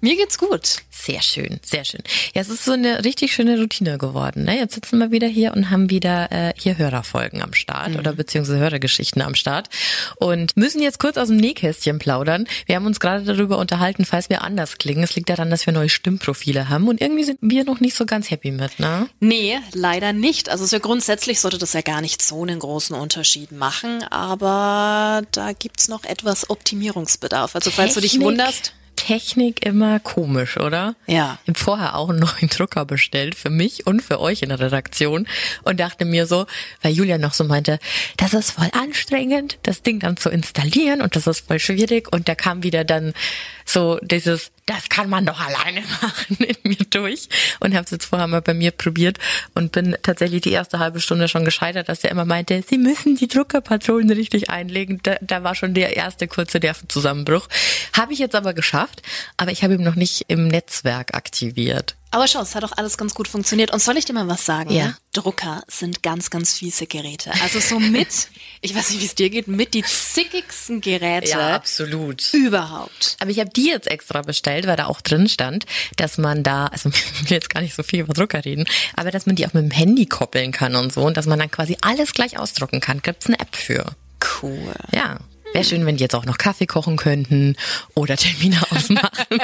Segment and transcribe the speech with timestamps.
[0.00, 0.82] Mir geht's gut.
[0.90, 2.02] Sehr schön, sehr schön.
[2.34, 4.44] Ja, es ist so eine richtig schöne Routine geworden.
[4.44, 4.58] Ne?
[4.58, 7.96] Jetzt sitzen wir wieder hier und haben wieder äh, hier Hörerfolgen am Start mhm.
[7.96, 9.68] oder beziehungsweise Hörergeschichten am Start
[10.16, 12.46] und müssen jetzt kurz aus dem Nähkästchen plaudern.
[12.66, 15.02] Wir haben uns gerade darüber unterhalten, falls wir anders klingen.
[15.02, 18.04] Es liegt daran, dass wir neue Stimmprofile haben und irgendwie sind wir noch nicht so
[18.04, 19.08] ganz happy mit, ne?
[19.20, 20.48] Nee, leider nicht.
[20.48, 25.52] Also so grundsätzlich sollte das ja gar nicht so einen großen Unterschied machen, aber da
[25.52, 27.54] gibt's noch etwas Optimierungsbedarf.
[27.54, 28.12] Also falls Technik?
[28.12, 28.72] du dich wunderst.
[28.96, 30.96] Technik immer komisch, oder?
[31.06, 31.38] Ja.
[31.44, 34.60] Ich habe vorher auch einen neuen Drucker bestellt für mich und für euch in der
[34.60, 35.28] Redaktion
[35.62, 36.46] und dachte mir so,
[36.82, 37.78] weil Julia noch so meinte,
[38.16, 42.28] das ist voll anstrengend, das Ding dann zu installieren und das ist voll schwierig und
[42.28, 43.12] da kam wieder dann
[43.76, 47.28] so dieses, das kann man doch alleine machen in mir durch
[47.60, 49.18] und habe es jetzt vorher mal bei mir probiert
[49.54, 53.16] und bin tatsächlich die erste halbe Stunde schon gescheitert, dass er immer meinte, sie müssen
[53.16, 55.00] die Druckerpatronen richtig einlegen.
[55.02, 57.48] Da, da war schon der erste kurze Nervenzusammenbruch.
[57.92, 59.02] Habe ich jetzt aber geschafft,
[59.36, 61.96] aber ich habe ihn noch nicht im Netzwerk aktiviert.
[62.10, 63.72] Aber schau, es hat doch alles ganz gut funktioniert.
[63.72, 64.70] Und soll ich dir mal was sagen?
[64.70, 64.96] Ja.
[65.12, 67.32] Drucker sind ganz, ganz fiese Geräte.
[67.42, 68.28] Also so mit,
[68.60, 72.32] ich weiß nicht, wie es dir geht, mit die zickigsten Geräte absolut.
[72.32, 73.16] überhaupt.
[73.20, 76.66] Aber ich habe die jetzt extra bestellt, weil da auch drin stand, dass man da,
[76.66, 76.88] also
[77.22, 79.52] ich will jetzt gar nicht so viel über Drucker reden, aber dass man die auch
[79.52, 82.80] mit dem Handy koppeln kann und so und dass man dann quasi alles gleich ausdrucken
[82.80, 83.02] kann.
[83.02, 83.84] Gibt's eine App für.
[84.42, 84.74] Cool.
[84.92, 85.18] Ja.
[85.52, 87.56] Wäre schön, wenn die jetzt auch noch Kaffee kochen könnten
[87.94, 89.38] oder Termine ausmachen.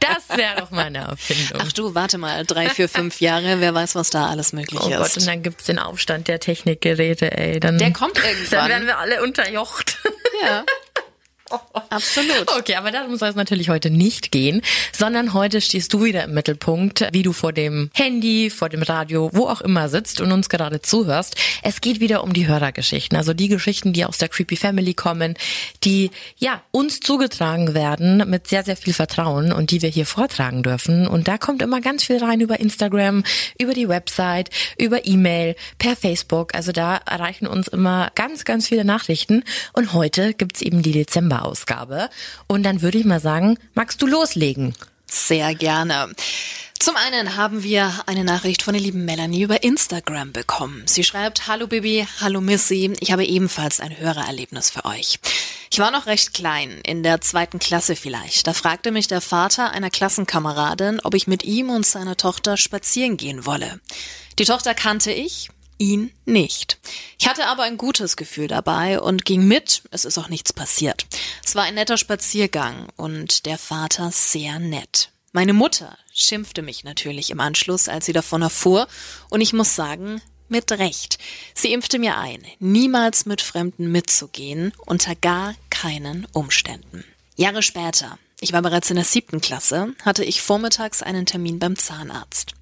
[0.00, 1.62] Das wäre doch mal eine Erfindung.
[1.64, 4.88] Ach du, warte mal, drei, vier, fünf Jahre, wer weiß, was da alles möglich oh
[4.88, 4.96] ist.
[4.96, 7.60] Gott, und dann gibt's den Aufstand der Technikgeräte, ey.
[7.60, 8.68] Dann, Der kommt Dann irgendwann.
[8.68, 9.98] werden wir alle unterjocht.
[10.42, 10.64] Ja.
[11.90, 12.48] Absolut.
[12.58, 16.34] Okay, aber darum soll es natürlich heute nicht gehen, sondern heute stehst du wieder im
[16.34, 20.48] Mittelpunkt, wie du vor dem Handy, vor dem Radio, wo auch immer sitzt und uns
[20.48, 21.36] gerade zuhörst.
[21.62, 25.34] Es geht wieder um die Hörergeschichten, also die Geschichten, die aus der Creepy Family kommen,
[25.84, 30.62] die ja uns zugetragen werden mit sehr, sehr viel Vertrauen und die wir hier vortragen
[30.62, 31.06] dürfen.
[31.06, 33.24] Und da kommt immer ganz viel rein über Instagram,
[33.58, 36.54] über die Website, über E-Mail, per Facebook.
[36.54, 39.44] Also da erreichen uns immer ganz, ganz viele Nachrichten.
[39.72, 40.92] Und heute gibt's eben die
[41.42, 42.08] Dezember-Ausgabe.
[42.46, 44.74] Und dann würde ich mal sagen, magst du loslegen?
[45.06, 46.12] Sehr gerne.
[46.78, 50.82] Zum einen haben wir eine Nachricht von der lieben Melanie über Instagram bekommen.
[50.86, 55.20] Sie schreibt, Hallo Bibi, hallo Missy, ich habe ebenfalls ein Hörererlebnis für euch.
[55.70, 58.48] Ich war noch recht klein, in der zweiten Klasse vielleicht.
[58.48, 63.16] Da fragte mich der Vater einer Klassenkameradin, ob ich mit ihm und seiner Tochter spazieren
[63.16, 63.80] gehen wolle.
[64.40, 66.78] Die Tochter kannte ich, ihn nicht.
[67.18, 71.06] Ich hatte aber ein gutes Gefühl dabei und ging mit, es ist auch nichts passiert.
[71.44, 75.10] Es war ein netter Spaziergang und der Vater sehr nett.
[75.32, 78.86] Meine Mutter schimpfte mich natürlich im Anschluss, als sie davon erfuhr,
[79.30, 81.18] und ich muss sagen, mit Recht.
[81.54, 87.04] Sie impfte mir ein, niemals mit Fremden mitzugehen, unter gar keinen Umständen.
[87.36, 91.78] Jahre später, ich war bereits in der siebten Klasse, hatte ich vormittags einen Termin beim
[91.78, 92.52] Zahnarzt.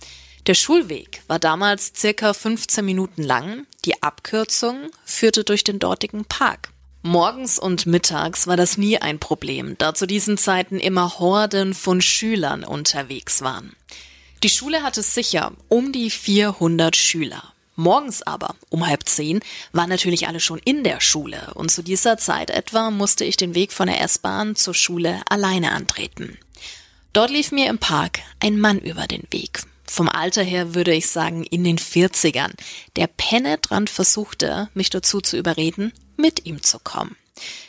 [0.47, 6.71] Der Schulweg war damals circa 15 Minuten lang, die Abkürzung führte durch den dortigen Park.
[7.03, 12.01] Morgens und mittags war das nie ein Problem, da zu diesen Zeiten immer Horden von
[12.01, 13.75] Schülern unterwegs waren.
[14.43, 17.53] Die Schule hatte sicher um die 400 Schüler.
[17.77, 19.41] Morgens aber, um halb zehn,
[19.73, 23.55] waren natürlich alle schon in der Schule und zu dieser Zeit etwa musste ich den
[23.55, 26.39] Weg von der S-Bahn zur Schule alleine antreten.
[27.13, 29.63] Dort lief mir im Park ein Mann über den Weg.
[29.91, 32.53] Vom Alter her würde ich sagen in den 40ern,
[32.95, 37.17] der penetrant versuchte, mich dazu zu überreden, mit ihm zu kommen.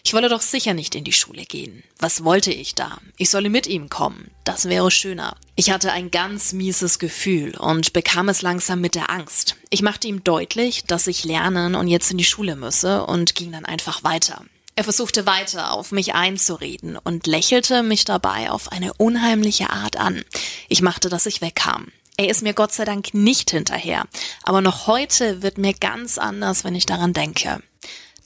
[0.03, 1.81] Ich wolle doch sicher nicht in die Schule gehen.
[1.97, 2.99] Was wollte ich da?
[3.17, 4.29] Ich solle mit ihm kommen.
[4.43, 5.35] Das wäre schöner.
[5.55, 9.55] Ich hatte ein ganz mieses Gefühl und bekam es langsam mit der Angst.
[9.71, 13.51] Ich machte ihm deutlich, dass ich lernen und jetzt in die Schule müsse und ging
[13.51, 14.45] dann einfach weiter.
[14.75, 20.23] Er versuchte weiter auf mich einzureden und lächelte mich dabei auf eine unheimliche Art an.
[20.69, 21.87] Ich machte, dass ich wegkam.
[22.21, 24.05] Er ist mir Gott sei Dank nicht hinterher,
[24.43, 27.63] aber noch heute wird mir ganz anders, wenn ich daran denke.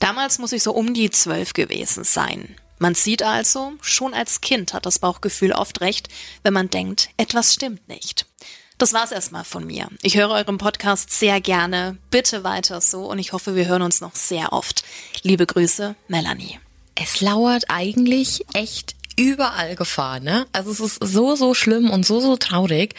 [0.00, 2.56] Damals muss ich so um die zwölf gewesen sein.
[2.78, 6.10] Man sieht also, schon als Kind hat das Bauchgefühl oft recht,
[6.42, 8.26] wenn man denkt, etwas stimmt nicht.
[8.76, 9.88] Das war's erstmal von mir.
[10.02, 11.96] Ich höre euren Podcast sehr gerne.
[12.10, 14.84] Bitte weiter so und ich hoffe, wir hören uns noch sehr oft.
[15.22, 16.60] Liebe Grüße, Melanie.
[16.96, 20.46] Es lauert eigentlich echt überall Gefahr, ne?
[20.52, 22.94] Also es ist so, so schlimm und so, so traurig.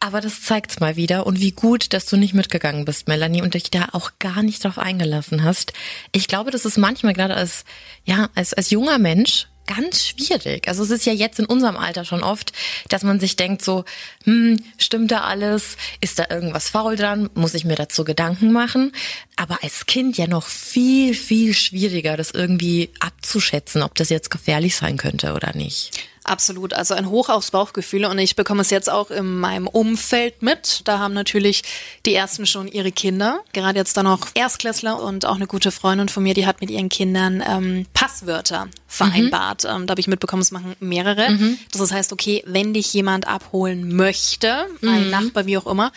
[0.00, 3.54] Aber das zeigt's mal wieder und wie gut, dass du nicht mitgegangen bist, Melanie, und
[3.54, 5.72] dich da auch gar nicht drauf eingelassen hast.
[6.12, 7.64] Ich glaube, das ist manchmal gerade als,
[8.04, 10.66] ja, als, als junger Mensch ganz schwierig.
[10.66, 12.52] Also es ist ja jetzt in unserem Alter schon oft,
[12.88, 13.84] dass man sich denkt so,
[14.24, 15.76] hm, stimmt da alles?
[16.00, 17.28] Ist da irgendwas faul dran?
[17.34, 18.92] Muss ich mir dazu Gedanken machen?
[19.36, 24.74] Aber als Kind ja noch viel, viel schwieriger, das irgendwie abzuschätzen, ob das jetzt gefährlich
[24.74, 25.90] sein könnte oder nicht.
[26.28, 30.42] Absolut, also ein Hoch aufs Bauchgefühl und ich bekomme es jetzt auch in meinem Umfeld
[30.42, 30.82] mit.
[30.84, 31.62] Da haben natürlich
[32.04, 36.10] die ersten schon ihre Kinder, gerade jetzt dann noch Erstklässler und auch eine gute Freundin
[36.10, 39.64] von mir, die hat mit ihren Kindern ähm, Passwörter vereinbart.
[39.64, 39.70] Mhm.
[39.70, 41.30] Ähm, da habe ich mitbekommen, es machen mehrere.
[41.30, 41.58] Mhm.
[41.72, 45.10] Das heißt, okay, wenn dich jemand abholen möchte, ein mhm.
[45.10, 45.92] Nachbar, wie auch immer,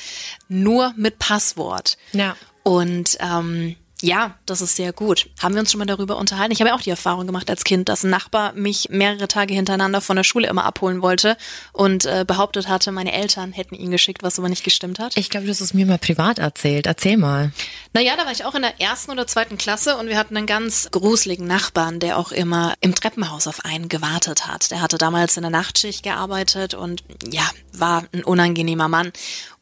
[0.48, 1.98] nur mit Passwort.
[2.14, 2.38] Ja.
[2.64, 5.30] Und ähm, ja, das ist sehr gut.
[5.40, 6.52] Haben wir uns schon mal darüber unterhalten?
[6.52, 9.54] Ich habe ja auch die Erfahrung gemacht als Kind, dass ein Nachbar mich mehrere Tage
[9.54, 11.38] hintereinander von der Schule immer abholen wollte
[11.72, 15.16] und äh, behauptet hatte, meine Eltern hätten ihn geschickt, was aber nicht gestimmt hat.
[15.18, 16.88] Ich glaube, du hast es mir mal privat erzählt.
[16.88, 17.52] Erzähl mal.
[17.94, 20.48] Naja, da war ich auch in der ersten oder zweiten Klasse und wir hatten einen
[20.48, 24.72] ganz gruseligen Nachbarn, der auch immer im Treppenhaus auf einen gewartet hat.
[24.72, 29.12] Der hatte damals in der Nachtschicht gearbeitet und ja, war ein unangenehmer Mann.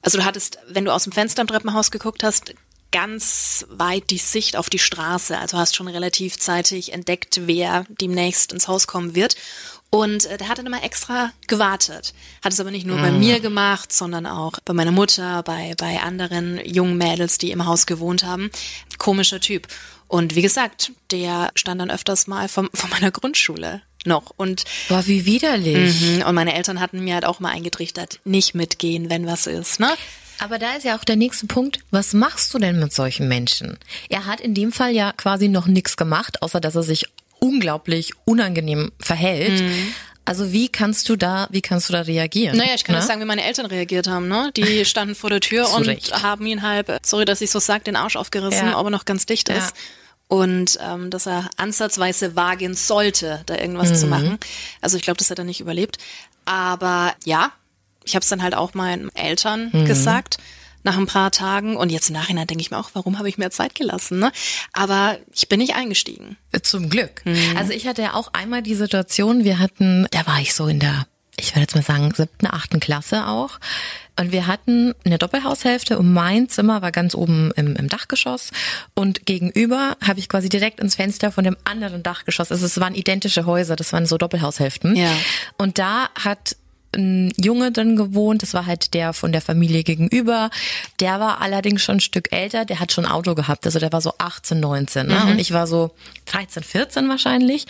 [0.02, 2.54] Also du hattest, wenn du aus dem Fenster im Treppenhaus geguckt hast,
[2.92, 5.38] ganz weit die Sicht auf die Straße.
[5.38, 9.36] Also hast schon relativ zeitig entdeckt, wer demnächst ins Haus kommen wird.
[9.92, 12.14] Und äh, der hat dann immer extra gewartet.
[12.44, 13.02] Hat es aber nicht nur mm.
[13.02, 17.66] bei mir gemacht, sondern auch bei meiner Mutter, bei, bei anderen jungen Mädels, die im
[17.66, 18.52] Haus gewohnt haben.
[19.00, 19.68] Komischer Typ.
[20.08, 24.32] Und wie gesagt, der stand dann öfters mal vom, von meiner Grundschule noch.
[24.38, 26.02] Und Boah, wie widerlich.
[26.02, 29.80] Mhm, und meine Eltern hatten mir halt auch mal eingetrichtert, nicht mitgehen, wenn was ist,
[29.80, 29.94] ne?
[30.40, 31.80] Aber da ist ja auch der nächste Punkt.
[31.92, 33.78] Was machst du denn mit solchen Menschen?
[34.10, 37.06] Er hat in dem Fall ja quasi noch nichts gemacht, außer dass er sich
[37.40, 39.62] unglaublich unangenehm verhält.
[39.62, 39.94] Mhm.
[40.26, 42.56] Also wie kannst du da, wie kannst du da reagieren?
[42.56, 43.02] Naja, ich kann ne?
[43.02, 44.28] sagen, wie meine Eltern reagiert haben.
[44.28, 44.52] Ne?
[44.56, 47.96] Die standen vor der Tür und haben ihn halb, sorry, dass ich so sage, den
[47.96, 48.78] Arsch aufgerissen, ja.
[48.78, 49.56] ob er noch ganz dicht ist.
[49.58, 49.74] Ja.
[50.28, 53.96] Und ähm, dass er ansatzweise wagen sollte, da irgendwas mhm.
[53.96, 54.38] zu machen.
[54.82, 55.98] Also ich glaube, das hat er nicht überlebt.
[56.46, 57.52] Aber ja,
[58.10, 59.86] ich habe es dann halt auch meinen Eltern mhm.
[59.86, 60.38] gesagt
[60.84, 63.38] nach ein paar Tagen und jetzt im Nachhinein denke ich mir auch, warum habe ich
[63.38, 64.20] mir Zeit gelassen?
[64.20, 64.32] Ne?
[64.74, 66.38] Aber ich bin nicht eingestiegen.
[66.64, 67.22] Zum Glück.
[67.26, 67.58] Mhm.
[67.58, 70.80] Also ich hatte ja auch einmal die Situation, wir hatten, da war ich so in
[70.80, 71.06] der,
[71.38, 73.60] ich würde jetzt mal sagen, siebten, achten Klasse auch.
[74.18, 78.52] Und wir hatten eine Doppelhaushälfte und mein Zimmer war ganz oben im, im Dachgeschoss
[78.94, 82.52] und gegenüber habe ich quasi direkt ins Fenster von dem anderen Dachgeschoss.
[82.52, 84.96] Also es waren identische Häuser, das waren so Doppelhaushälften.
[84.96, 85.12] Ja.
[85.58, 86.56] Und da hat
[86.96, 90.50] ein Junge drin gewohnt, das war halt der von der Familie gegenüber.
[91.00, 93.92] Der war allerdings schon ein Stück älter, der hat schon ein Auto gehabt, also der
[93.92, 95.16] war so 18, 19 ne?
[95.16, 95.32] Mhm.
[95.32, 95.92] und ich war so
[96.26, 97.66] 13, 14 wahrscheinlich.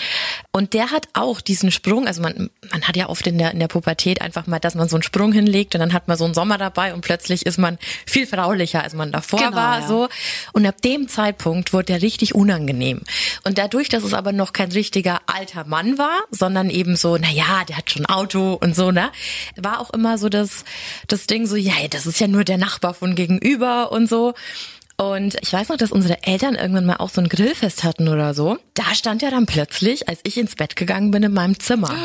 [0.52, 3.60] Und der hat auch diesen Sprung, also man, man hat ja oft in der, in
[3.60, 6.26] der Pubertät einfach mal, dass man so einen Sprung hinlegt und dann hat man so
[6.26, 9.82] einen Sommer dabei und plötzlich ist man viel fraulicher, als man davor genau, war.
[9.82, 9.88] Ja.
[9.88, 10.10] so.
[10.54, 13.02] Und ab dem Zeitpunkt wurde der richtig unangenehm.
[13.44, 17.30] Und dadurch, dass es aber noch kein richtiger alter Mann war, sondern eben so, na
[17.30, 19.09] ja, der hat schon ein Auto und so, ne?
[19.56, 20.64] War auch immer so das,
[21.08, 24.34] das Ding so, ja, das ist ja nur der Nachbar von gegenüber und so.
[24.98, 28.34] Und ich weiß noch, dass unsere Eltern irgendwann mal auch so ein Grillfest hatten oder
[28.34, 28.58] so.
[28.74, 31.96] Da stand er dann plötzlich, als ich ins Bett gegangen bin, in meinem Zimmer.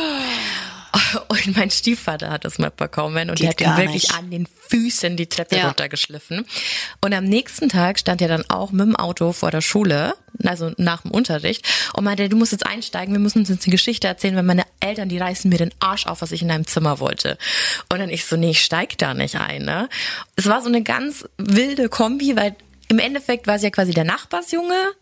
[1.29, 4.15] Und mein Stiefvater hat das mitbekommen und Geht der hat ihn wirklich nicht.
[4.15, 5.67] an den Füßen die Treppe ja.
[5.67, 6.47] runtergeschliffen.
[7.01, 10.15] Und am nächsten Tag stand er dann auch mit dem Auto vor der Schule,
[10.45, 13.73] also nach dem Unterricht, und meinte, du musst jetzt einsteigen, wir müssen uns jetzt eine
[13.73, 16.67] Geschichte erzählen, weil meine Eltern, die reißen mir den Arsch auf, was ich in deinem
[16.67, 17.39] Zimmer wollte.
[17.91, 19.65] Und dann ich so, nee, ich steig da nicht ein.
[19.65, 19.89] Ne?
[20.37, 22.57] Es war so eine ganz wilde Kombi, weil
[22.89, 24.93] im Endeffekt war es ja quasi der Nachbarsjunge,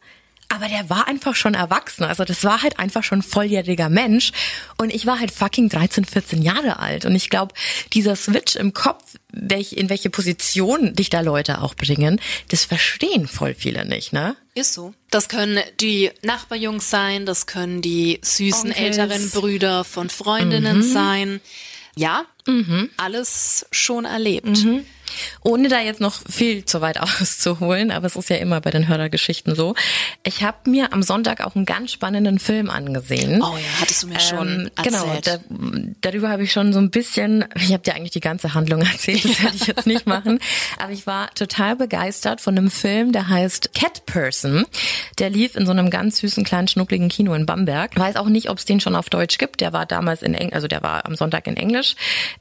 [0.53, 2.05] aber der war einfach schon erwachsen.
[2.05, 4.33] Also das war halt einfach schon volljähriger Mensch.
[4.77, 7.07] Und ich war halt fucking 13, 14 Jahre alt.
[7.07, 7.55] Und ich glaube,
[7.95, 13.27] dieser Switch im Kopf, welch, in welche Position dich da Leute auch bringen, das verstehen
[13.27, 14.37] voll viele nicht, ne?
[14.55, 14.93] Ist so.
[15.11, 18.99] Das können die Nachbarjungs sein, das können die süßen Onkels.
[18.99, 20.83] älteren Brüder von Freundinnen mhm.
[20.83, 21.41] sein.
[21.97, 22.91] Ja, mhm.
[22.97, 24.65] alles schon erlebt.
[24.65, 24.85] Mhm.
[25.43, 28.89] Ohne da jetzt noch viel zu weit auszuholen, aber es ist ja immer bei den
[28.89, 29.75] Hörergeschichten so.
[30.25, 33.43] Ich habe mir am Sonntag auch einen ganz spannenden Film angesehen.
[33.43, 35.39] Oh ja, hattest du mir schon ähm, Genau, da,
[36.01, 39.25] darüber habe ich schon so ein bisschen, ich habe dir eigentlich die ganze Handlung erzählt,
[39.25, 40.39] das werde ich jetzt nicht machen,
[40.79, 44.65] aber ich war total begeistert von einem Film, der heißt Cat Person.
[45.19, 47.93] Der lief in so einem ganz süßen kleinen schnuckligen Kino in Bamberg.
[47.95, 49.61] Ich weiß auch nicht, ob es den schon auf Deutsch gibt.
[49.61, 51.95] Der war damals in Englisch, also der war am Sonntag in Englisch.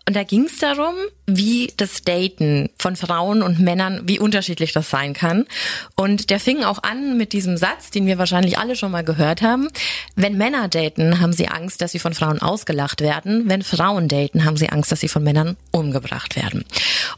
[0.07, 0.95] Und da ging es darum,
[1.37, 5.45] wie das Daten von Frauen und Männern, wie unterschiedlich das sein kann.
[5.95, 9.41] Und der fing auch an mit diesem Satz, den wir wahrscheinlich alle schon mal gehört
[9.41, 9.69] haben.
[10.15, 13.43] Wenn Männer daten, haben sie Angst, dass sie von Frauen ausgelacht werden.
[13.47, 16.65] Wenn Frauen daten, haben sie Angst, dass sie von Männern umgebracht werden.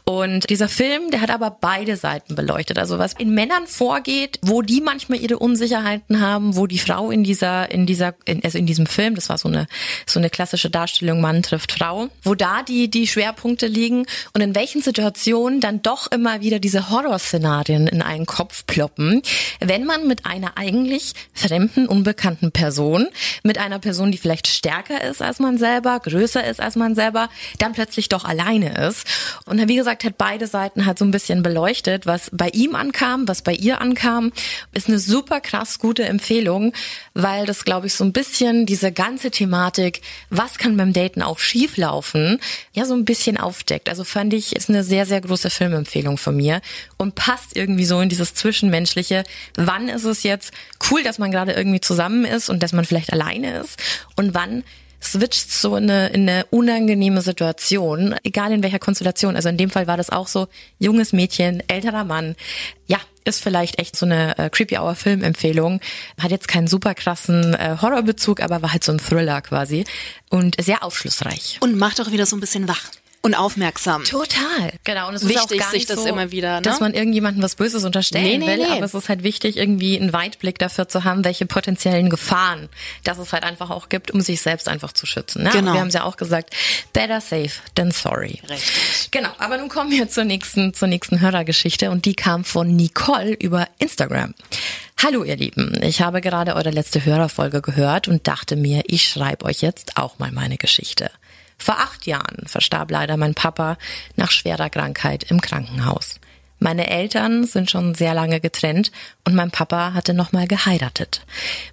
[0.04, 2.78] Und dieser Film, der hat aber beide Seiten beleuchtet.
[2.78, 7.24] Also was in Männern vorgeht, wo die manchmal ihre Unsicherheiten haben, wo die Frau in
[7.24, 9.66] dieser, in dieser, also in diesem Film, das war so eine,
[10.06, 14.54] so eine klassische Darstellung, Mann trifft Frau, wo da die, die Schwerpunkte liegen und in
[14.54, 19.22] welchen Situationen dann doch immer wieder diese Horrorszenarien in einen Kopf ploppen,
[19.60, 23.08] wenn man mit einer eigentlich fremden, unbekannten Person,
[23.42, 27.28] mit einer Person, die vielleicht stärker ist als man selber, größer ist als man selber,
[27.58, 29.06] dann plötzlich doch alleine ist.
[29.46, 33.26] Und wie gesagt, hat beide Seiten halt so ein bisschen beleuchtet, was bei ihm ankam,
[33.28, 34.32] was bei ihr ankam,
[34.72, 36.72] ist eine super krass gute Empfehlung,
[37.14, 41.38] weil das, glaube ich, so ein bisschen diese ganze Thematik, was kann beim Daten auch
[41.38, 42.40] schieflaufen,
[42.72, 43.88] ja, so ein bisschen aufdeckt.
[43.88, 46.60] Also fand ich, ist eine sehr, sehr große Filmempfehlung von mir
[46.96, 49.22] und passt irgendwie so in dieses Zwischenmenschliche.
[49.56, 50.52] Wann ist es jetzt
[50.90, 53.78] cool, dass man gerade irgendwie zusammen ist und dass man vielleicht alleine ist
[54.16, 54.64] und wann
[55.14, 59.36] switcht so in eine, in eine unangenehme Situation, egal in welcher Konstellation.
[59.36, 62.34] Also in dem Fall war das auch so, junges Mädchen, älterer Mann.
[62.86, 65.80] Ja, ist vielleicht echt so eine äh, Creepy Hour Filmempfehlung.
[66.20, 69.84] Hat jetzt keinen super krassen äh, Horrorbezug, aber war halt so ein Thriller quasi
[70.30, 71.58] und sehr aufschlussreich.
[71.60, 72.90] Und macht auch wieder so ein bisschen wach
[73.24, 74.04] und aufmerksam.
[74.04, 74.70] Total.
[74.84, 75.08] Genau.
[75.08, 76.62] Und es Wichtig, ist auch gar sich nicht das so, immer wieder, ne?
[76.62, 78.72] dass man irgendjemandem was Böses unterstellen Nee, nee, will, nee.
[78.72, 82.68] aber es ist halt wichtig, irgendwie einen Weitblick dafür zu haben, welche potenziellen Gefahren
[83.02, 85.44] dass es halt einfach auch gibt, um sich selbst einfach zu schützen.
[85.44, 85.50] Ne?
[85.50, 85.72] Genau.
[85.72, 86.54] Wir haben es ja auch gesagt,
[86.92, 88.40] better safe than sorry.
[88.48, 89.10] Richtig.
[89.10, 89.30] Genau.
[89.38, 93.68] Aber nun kommen wir zur nächsten, zur nächsten Hörergeschichte und die kam von Nicole über
[93.78, 94.34] Instagram.
[95.02, 99.44] Hallo ihr Lieben, ich habe gerade eure letzte Hörerfolge gehört und dachte mir, ich schreibe
[99.44, 101.10] euch jetzt auch mal meine Geschichte.
[101.58, 103.78] Vor acht Jahren verstarb leider mein Papa
[104.16, 106.20] nach schwerer Krankheit im Krankenhaus.
[106.58, 108.90] Meine Eltern sind schon sehr lange getrennt
[109.24, 111.26] und mein Papa hatte nochmal geheiratet.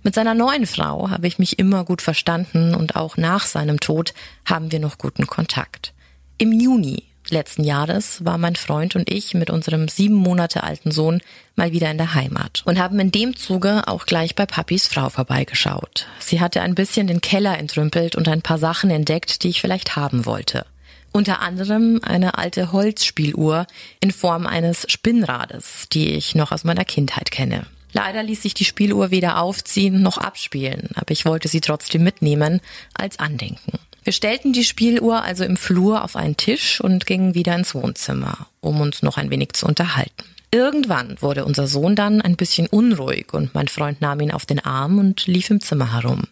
[0.03, 4.13] Mit seiner neuen Frau habe ich mich immer gut verstanden und auch nach seinem Tod
[4.45, 5.93] haben wir noch guten Kontakt.
[6.37, 11.21] Im Juni letzten Jahres war mein Freund und ich mit unserem sieben Monate alten Sohn
[11.55, 15.09] mal wieder in der Heimat und haben in dem Zuge auch gleich bei Papis Frau
[15.09, 16.07] vorbeigeschaut.
[16.19, 19.95] Sie hatte ein bisschen den Keller entrümpelt und ein paar Sachen entdeckt, die ich vielleicht
[19.95, 20.65] haben wollte.
[21.11, 23.67] Unter anderem eine alte Holzspieluhr
[23.99, 27.65] in Form eines Spinnrades, die ich noch aus meiner Kindheit kenne.
[27.93, 32.61] Leider ließ sich die Spieluhr weder aufziehen noch abspielen, aber ich wollte sie trotzdem mitnehmen
[32.93, 33.79] als Andenken.
[34.03, 38.47] Wir stellten die Spieluhr also im Flur auf einen Tisch und gingen wieder ins Wohnzimmer,
[38.59, 40.23] um uns noch ein wenig zu unterhalten.
[40.53, 44.59] Irgendwann wurde unser Sohn dann ein bisschen unruhig und mein Freund nahm ihn auf den
[44.59, 46.23] Arm und lief im Zimmer herum.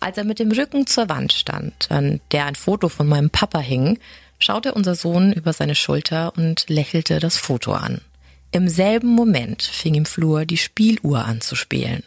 [0.00, 3.60] Als er mit dem Rücken zur Wand stand, an der ein Foto von meinem Papa
[3.60, 3.98] hing,
[4.38, 8.02] schaute unser Sohn über seine Schulter und lächelte das Foto an.
[8.50, 12.02] Im selben Moment fing im Flur die Spieluhr an zu spielen.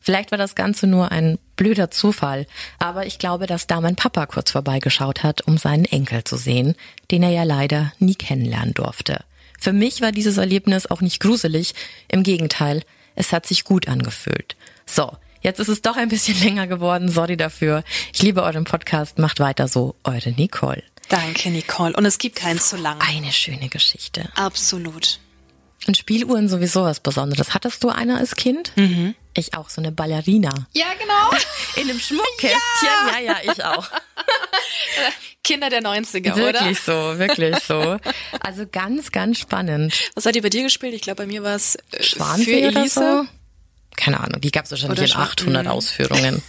[0.00, 2.46] Vielleicht war das Ganze nur ein blöder Zufall,
[2.78, 6.74] aber ich glaube, dass da mein Papa kurz vorbeigeschaut hat, um seinen Enkel zu sehen,
[7.10, 9.24] den er ja leider nie kennenlernen durfte.
[9.58, 11.74] Für mich war dieses Erlebnis auch nicht gruselig,
[12.08, 12.82] im Gegenteil,
[13.14, 14.56] es hat sich gut angefühlt.
[14.86, 17.84] So, jetzt ist es doch ein bisschen länger geworden, sorry dafür.
[18.14, 20.82] Ich liebe euren Podcast, macht weiter so, eure Nicole.
[21.10, 21.94] Danke, Nicole.
[21.94, 22.96] Und es gibt keinen zu lang.
[23.00, 24.30] Eine schöne Geschichte.
[24.36, 25.18] Absolut.
[25.86, 27.52] Und Spieluhren sowieso was Besonderes.
[27.52, 28.72] Hattest du eine als Kind?
[28.76, 29.14] Mhm.
[29.34, 30.50] Ich auch, so eine Ballerina.
[30.72, 31.30] Ja, genau.
[31.76, 32.58] In einem Schmuckkästchen?
[33.12, 33.88] Ja, ja, ich auch.
[35.44, 37.12] Kinder der 90er, Wirklich oder?
[37.14, 37.96] so, wirklich so.
[38.40, 39.94] Also ganz, ganz spannend.
[40.14, 40.94] Was hat die bei dir gespielt?
[40.94, 43.00] Ich glaube, bei mir war es äh, für Schwansee oder Elise.
[43.24, 43.26] so?
[43.96, 45.70] Keine Ahnung, die gab es wahrscheinlich in Schwan- 800 Mhm.
[45.70, 46.42] Ausführungen.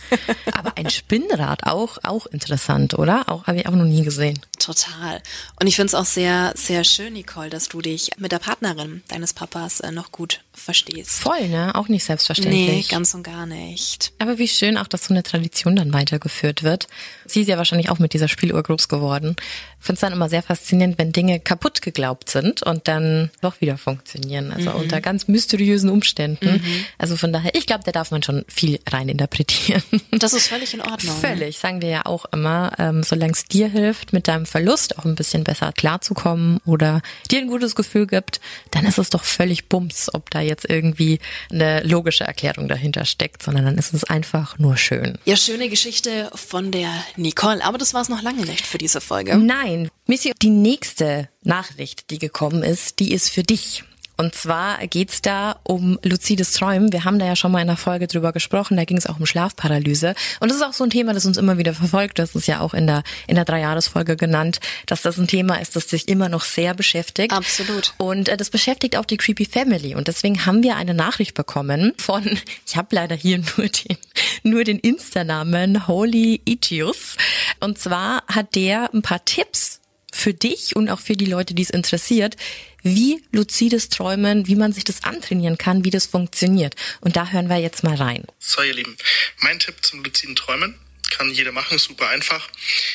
[0.54, 3.28] Aber ein Spinnrad, auch, auch interessant, oder?
[3.30, 4.40] Auch habe ich auch noch nie gesehen.
[4.62, 5.24] Total.
[5.60, 9.02] Und ich finde es auch sehr, sehr schön, Nicole, dass du dich mit der Partnerin
[9.08, 11.20] deines Papas äh, noch gut verstehst.
[11.20, 11.74] Voll, ne?
[11.74, 12.68] Auch nicht selbstverständlich.
[12.68, 14.14] Nee, ganz und gar nicht.
[14.20, 16.88] Aber wie schön auch, dass so eine Tradition dann weitergeführt wird.
[17.26, 19.36] Sie ist ja wahrscheinlich auch mit dieser Spieluhr groß geworden.
[19.80, 23.62] Ich finde es dann immer sehr faszinierend, wenn Dinge kaputt geglaubt sind und dann doch
[23.62, 24.52] wieder funktionieren.
[24.52, 26.64] Also unter ganz mysteriösen Umständen.
[27.00, 29.82] Also von daher, ich glaube, da darf man schon viel reininterpretieren.
[30.12, 31.16] Das ist völlig in Ordnung.
[31.16, 35.06] Völlig, sagen wir ja auch immer, ähm, solange es dir hilft, mit deinem Verlust auch
[35.06, 38.42] ein bisschen besser klarzukommen oder dir ein gutes Gefühl gibt,
[38.72, 43.42] dann ist es doch völlig bums, ob da jetzt irgendwie eine logische Erklärung dahinter steckt,
[43.42, 45.18] sondern dann ist es einfach nur schön.
[45.24, 47.64] Ja, schöne Geschichte von der Nicole.
[47.64, 49.38] Aber das war es noch lange nicht für diese Folge.
[49.38, 53.86] Nein, Missy, die nächste Nachricht, die gekommen ist, die ist für dich.
[54.22, 56.94] Und zwar geht's da um luzides Träumen.
[56.94, 58.78] Wir haben da ja schon mal in einer Folge drüber gesprochen.
[58.78, 60.14] Da ging es auch um Schlafparalyse.
[60.40, 62.20] Und das ist auch so ein Thema, das uns immer wieder verfolgt.
[62.20, 65.76] Das ist ja auch in der, in der Dreijahresfolge genannt, dass das ein Thema ist,
[65.76, 67.34] das sich immer noch sehr beschäftigt.
[67.34, 67.96] Absolut.
[67.98, 69.96] Und äh, das beschäftigt auch die Creepy Family.
[69.96, 72.24] Und deswegen haben wir eine Nachricht bekommen von,
[72.68, 73.98] ich habe leider hier nur den,
[74.44, 77.18] nur den Insta-Namen Holy Itius.
[77.60, 79.81] Und zwar hat der ein paar Tipps
[80.22, 82.36] für dich und auch für die Leute, die es interessiert,
[82.84, 86.76] wie luzides Träumen, wie man sich das antrainieren kann, wie das funktioniert.
[87.02, 88.26] Und da hören wir jetzt mal rein.
[88.40, 88.96] So, ihr Lieben,
[89.40, 92.50] mein Tipp zum luziden Träumen kann jeder machen, super einfach.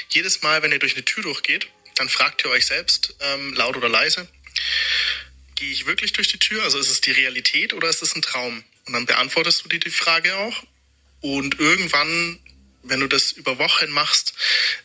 [0.08, 3.76] Jedes Mal, wenn ihr durch eine Tür durchgeht, dann fragt ihr euch selbst, ähm, laut
[3.76, 4.28] oder leise,
[5.54, 6.62] gehe ich wirklich durch die Tür?
[6.62, 8.64] Also ist es die Realität oder ist es ein Traum?
[8.86, 10.62] Und dann beantwortest du dir die Frage auch.
[11.20, 12.38] Und irgendwann,
[12.82, 14.34] wenn du das über Wochen machst,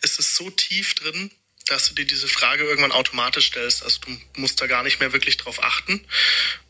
[0.02, 1.32] ist es so tief drin,
[1.72, 3.84] dass du dir diese Frage irgendwann automatisch stellst.
[3.84, 6.06] Also du musst da gar nicht mehr wirklich drauf achten.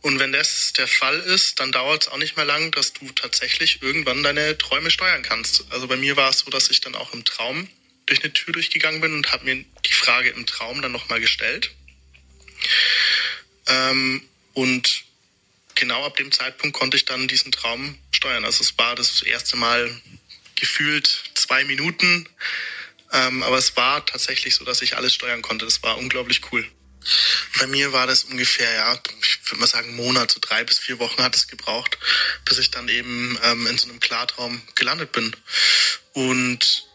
[0.02, 3.12] Und wenn das der Fall ist, dann dauert es auch nicht mehr lang, dass du
[3.12, 5.66] tatsächlich irgendwann deine Träume steuern kannst.
[5.72, 7.68] Also bei mir war es so, dass ich dann auch im Traum
[8.06, 11.72] durch eine Tür durchgegangen bin und habe mir die Frage im Traum dann nochmal gestellt.
[13.68, 14.22] Ähm,
[14.54, 15.04] und
[15.74, 18.46] genau ab dem Zeitpunkt konnte ich dann diesen Traum steuern.
[18.46, 19.90] Also es war das erste Mal
[20.56, 22.28] gefühlt zwei Minuten,
[23.12, 25.66] ähm, aber es war tatsächlich so, dass ich alles steuern konnte.
[25.66, 26.70] Das war unglaublich cool.
[27.60, 31.00] Bei mir war das ungefähr, ja, ich würde mal sagen, Monat, so drei bis vier
[31.00, 31.98] Wochen hat es gebraucht,
[32.46, 35.36] bis ich dann eben ähm, in so einem Klartraum gelandet bin.
[36.14, 36.86] Und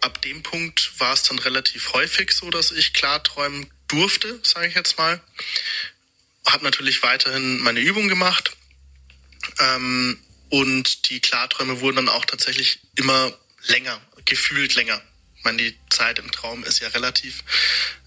[0.00, 4.74] ab dem Punkt war es dann relativ häufig so, dass ich klarträumen durfte, sage ich
[4.74, 5.20] jetzt mal.
[6.46, 8.54] Habe natürlich weiterhin meine Übung gemacht.
[9.58, 13.32] Ähm, und die Klarträume wurden dann auch tatsächlich immer
[13.66, 15.02] länger, gefühlt länger.
[15.44, 17.44] Meine, die Zeit im Traum ist ja relativ,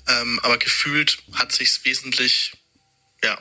[0.08, 2.54] ähm, aber gefühlt hat sich's wesentlich,
[3.24, 3.40] ja,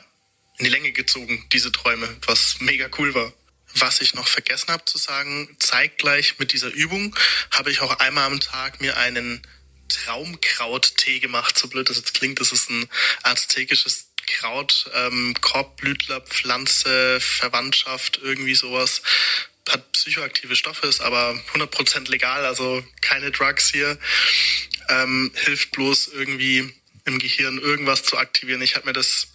[0.58, 3.32] in die Länge gezogen, diese Träume, was mega cool war.
[3.74, 7.14] Was ich noch vergessen habe zu sagen, zeitgleich mit dieser Übung
[7.50, 9.46] habe ich auch einmal am Tag mir einen
[9.88, 11.58] Traumkrauttee gemacht.
[11.58, 12.88] So blöd das jetzt klingt, das ist ein
[13.22, 19.02] aztekisches Kraut, ähm, Korbblütler, Pflanze, Verwandtschaft, irgendwie sowas
[19.70, 23.98] hat psychoaktive Stoffe, ist aber 100% legal, also keine Drugs hier.
[24.88, 26.72] Ähm, hilft bloß irgendwie
[27.04, 28.62] im Gehirn irgendwas zu aktivieren.
[28.62, 29.28] Ich habe mir das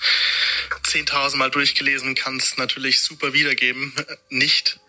[0.86, 3.94] 10.000 Mal durchgelesen, kann es natürlich super wiedergeben.
[4.30, 4.80] Nicht.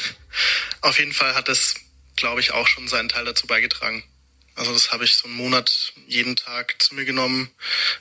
[0.80, 1.74] Auf jeden Fall hat es,
[2.16, 4.04] glaube ich, auch schon seinen Teil dazu beigetragen.
[4.54, 7.50] Also das habe ich so einen Monat jeden Tag zu mir genommen,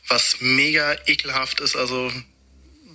[0.07, 1.75] was mega ekelhaft ist.
[1.75, 2.11] Also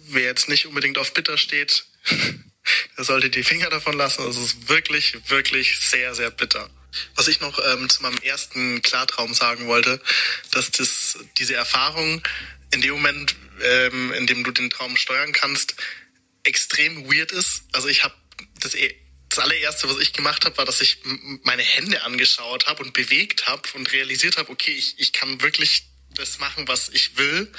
[0.09, 1.87] wer jetzt nicht unbedingt auf bitter steht,
[2.96, 4.24] der sollte die Finger davon lassen.
[4.24, 6.68] Das ist wirklich, wirklich sehr, sehr bitter.
[7.14, 10.00] Was ich noch ähm, zu meinem ersten Klartraum sagen wollte,
[10.50, 12.22] dass das, diese Erfahrung
[12.72, 15.76] in dem Moment, ähm, in dem du den Traum steuern kannst,
[16.44, 17.64] extrem weird ist.
[17.72, 18.14] Also ich habe
[18.61, 18.94] das, e,
[19.29, 20.98] das allererste, was ich gemacht habe, war, dass ich
[21.42, 25.85] meine Hände angeschaut habe und bewegt habe und realisiert habe, okay, ich, ich kann wirklich
[26.14, 27.52] das machen, was ich will.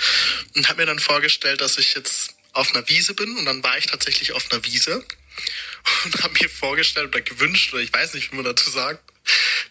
[0.55, 3.77] Und habe mir dann vorgestellt, dass ich jetzt auf einer Wiese bin und dann war
[3.77, 5.05] ich tatsächlich auf einer Wiese
[6.05, 9.03] und habe mir vorgestellt oder gewünscht, oder ich weiß nicht, wie man dazu sagt,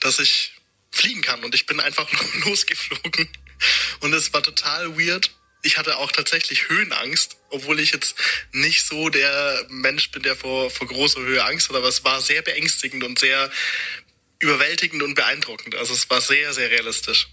[0.01, 0.53] dass ich
[0.90, 2.09] fliegen kann und ich bin einfach
[2.44, 3.29] losgeflogen
[4.01, 5.33] und es war total weird.
[5.62, 8.14] Ich hatte auch tatsächlich Höhenangst, obwohl ich jetzt
[8.53, 12.20] nicht so der Mensch bin, der vor, vor großer Höhe Angst hat, aber es war
[12.20, 13.51] sehr beängstigend und sehr
[14.38, 15.75] überwältigend und beeindruckend.
[15.75, 17.29] Also es war sehr, sehr realistisch.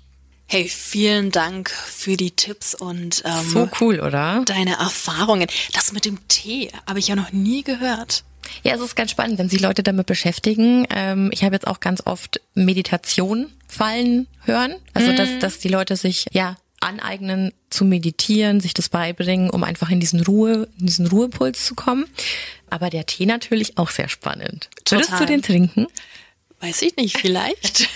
[0.53, 4.43] Hey, vielen Dank für die Tipps und ähm, so cool, oder?
[4.45, 5.47] Deine Erfahrungen.
[5.73, 8.23] Das mit dem Tee habe ich ja noch nie gehört.
[8.61, 10.85] Ja, es ist ganz spannend, wenn sich Leute damit beschäftigen.
[10.91, 14.75] Ähm, ich habe jetzt auch ganz oft Meditation fallen hören.
[14.93, 15.15] Also mhm.
[15.15, 19.99] dass, dass die Leute sich ja aneignen zu meditieren, sich das beibringen, um einfach in
[19.99, 22.05] diesen Ruhe, in diesen Ruhepuls zu kommen.
[22.69, 24.69] Aber der Tee natürlich auch sehr spannend.
[24.85, 24.99] Total.
[24.99, 25.87] Würdest du den trinken?
[26.63, 27.89] Weiß ich nicht, vielleicht.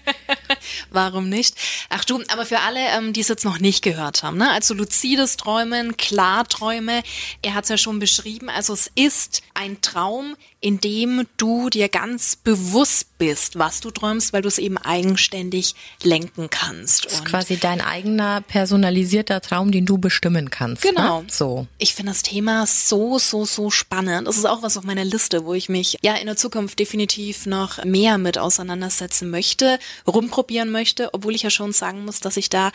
[0.90, 1.56] Warum nicht?
[1.88, 4.48] Ach du, aber für alle, ähm, die es jetzt noch nicht gehört haben, ne?
[4.48, 7.02] also luzides Träumen, Klarträume,
[7.42, 11.88] er hat es ja schon beschrieben, also es ist ein Traum, in dem du dir
[11.88, 17.06] ganz bewusst bist, was du träumst, weil du es eben eigenständig lenken kannst.
[17.06, 20.84] Das ist quasi dein eigener personalisierter Traum, den du bestimmen kannst.
[20.84, 20.90] Ne?
[20.90, 21.22] Genau.
[21.22, 21.28] Ne?
[21.30, 21.66] So.
[21.78, 24.28] Ich finde das Thema so, so, so spannend.
[24.28, 27.46] Das ist auch was auf meiner Liste, wo ich mich ja in der Zukunft definitiv
[27.46, 32.50] noch mehr mit auseinandersetzen möchte, rumprobieren möchte, obwohl ich ja schon sagen muss, dass ich
[32.50, 32.70] da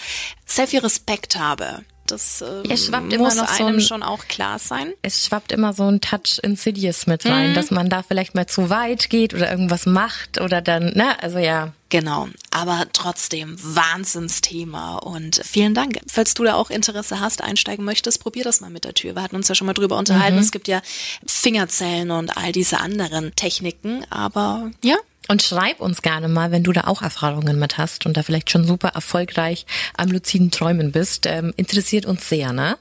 [0.45, 4.03] sehr viel Respekt habe Das äh, Es schwappt muss immer noch so einem ein- schon
[4.03, 4.93] auch klar sein.
[5.01, 8.69] Es schwappt immer so ein Touch Insidious mit rein, dass man da vielleicht mal zu
[8.69, 11.73] weit geht oder irgendwas macht oder dann, ne, also ja.
[11.89, 15.99] Genau, aber trotzdem Wahnsinnsthema und vielen Dank.
[16.07, 19.15] Falls du da auch Interesse hast, einsteigen möchtest, probier das mal mit der Tür.
[19.15, 20.37] Wir hatten uns ja schon mal drüber unterhalten.
[20.39, 20.81] Es gibt ja
[21.25, 24.95] Fingerzellen und all diese anderen Techniken, aber ja,
[25.27, 28.51] Und schreib uns gerne mal, wenn du da auch Erfahrungen mit hast und da vielleicht
[28.51, 29.65] schon super erfolgreich
[29.97, 31.25] am luziden Träumen bist.
[31.25, 32.77] Ähm, interessiert uns sehr, ne?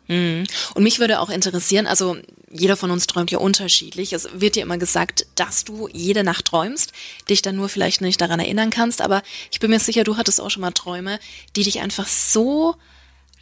[0.74, 2.16] Und mich würde auch interessieren, also
[2.50, 4.12] jeder von uns träumt ja unterschiedlich.
[4.12, 6.92] Es wird dir immer gesagt, dass du jede Nacht träumst,
[7.28, 10.40] dich dann nur vielleicht nicht daran erinnern kannst, aber ich bin mir sicher, du hattest
[10.40, 11.18] auch schon mal Träume,
[11.56, 12.76] die dich einfach so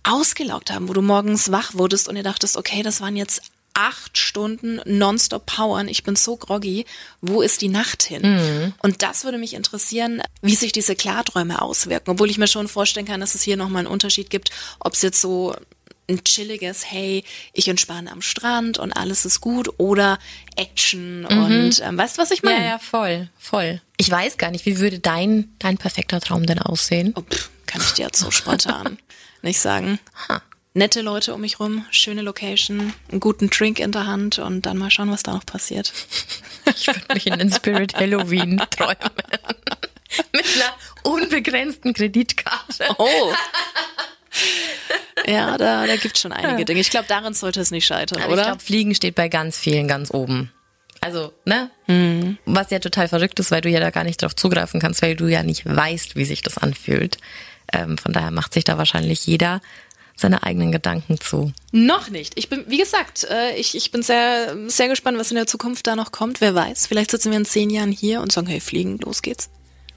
[0.05, 3.43] ausgelaugt haben, wo du morgens wach wurdest und dir dachtest, okay, das waren jetzt
[3.75, 6.85] acht Stunden nonstop powern, ich bin so groggy,
[7.21, 8.75] wo ist die Nacht hin?
[8.83, 13.07] Und das würde mich interessieren, wie sich diese Klarträume auswirken, obwohl ich mir schon vorstellen
[13.07, 15.55] kann, dass es hier nochmal einen Unterschied gibt, ob es jetzt so
[16.09, 20.19] ein chilliges, hey, ich entspanne am Strand und alles ist gut oder
[20.57, 22.59] Action und ähm, weißt du, was ich meine?
[22.59, 23.81] Ja, ja, voll, voll.
[23.97, 27.15] Ich weiß gar nicht, wie würde dein, dein perfekter Traum denn aussehen?
[27.17, 28.99] Oh, pff, kann ich dir jetzt so spontan
[29.43, 29.99] nicht sagen.
[30.75, 34.79] Nette Leute um mich rum, schöne Location, einen guten Drink in der Hand und dann
[34.79, 35.93] mal schauen, was da noch passiert.
[36.75, 38.97] Ich würde mich in den Spirit Halloween träumen.
[40.33, 42.87] Mit einer unbegrenzten Kreditkarte.
[42.99, 43.33] Oh.
[45.27, 46.81] Ja, da, da gibt's schon einige Dinge.
[46.81, 48.45] Ich glaube, daran sollte es nicht scheitern, Aber ich oder?
[48.45, 50.51] glaube, Fliegen steht bei ganz vielen ganz oben.
[51.01, 51.69] Also, ne?
[52.47, 55.17] Was ja total verrückt ist, weil du ja da gar nicht drauf zugreifen kannst, weil
[55.17, 57.19] du ja nicht weißt, wie sich das anfühlt.
[57.73, 59.61] Ähm, von daher macht sich da wahrscheinlich jeder
[60.23, 61.53] seine eigenen Gedanken zu.
[61.71, 62.33] Noch nicht.
[62.37, 65.87] Ich bin, wie gesagt, äh, ich, ich bin sehr, sehr gespannt, was in der Zukunft
[65.87, 66.41] da noch kommt.
[66.41, 66.87] Wer weiß.
[66.87, 69.51] Vielleicht sitzen wir in zehn Jahren hier und sagen, hey, fliegen, los geht's.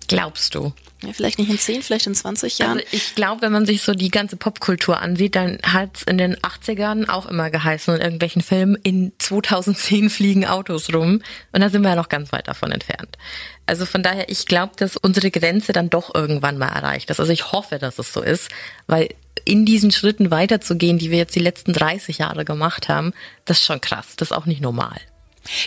[0.07, 0.73] Glaubst du?
[1.01, 2.77] Ja, vielleicht nicht in zehn, vielleicht in 20 Jahren.
[2.77, 6.35] Also ich glaube, wenn man sich so die ganze Popkultur ansieht, dann hat's in den
[6.37, 11.21] 80ern auch immer geheißen in irgendwelchen Filmen, in 2010 fliegen Autos rum.
[11.51, 13.17] Und da sind wir ja noch ganz weit davon entfernt.
[13.65, 17.19] Also von daher, ich glaube, dass unsere Grenze dann doch irgendwann mal erreicht ist.
[17.19, 18.49] Also ich hoffe, dass es so ist,
[18.87, 19.09] weil
[19.45, 23.13] in diesen Schritten weiterzugehen, die wir jetzt die letzten 30 Jahre gemacht haben,
[23.45, 24.07] das ist schon krass.
[24.17, 24.99] Das ist auch nicht normal.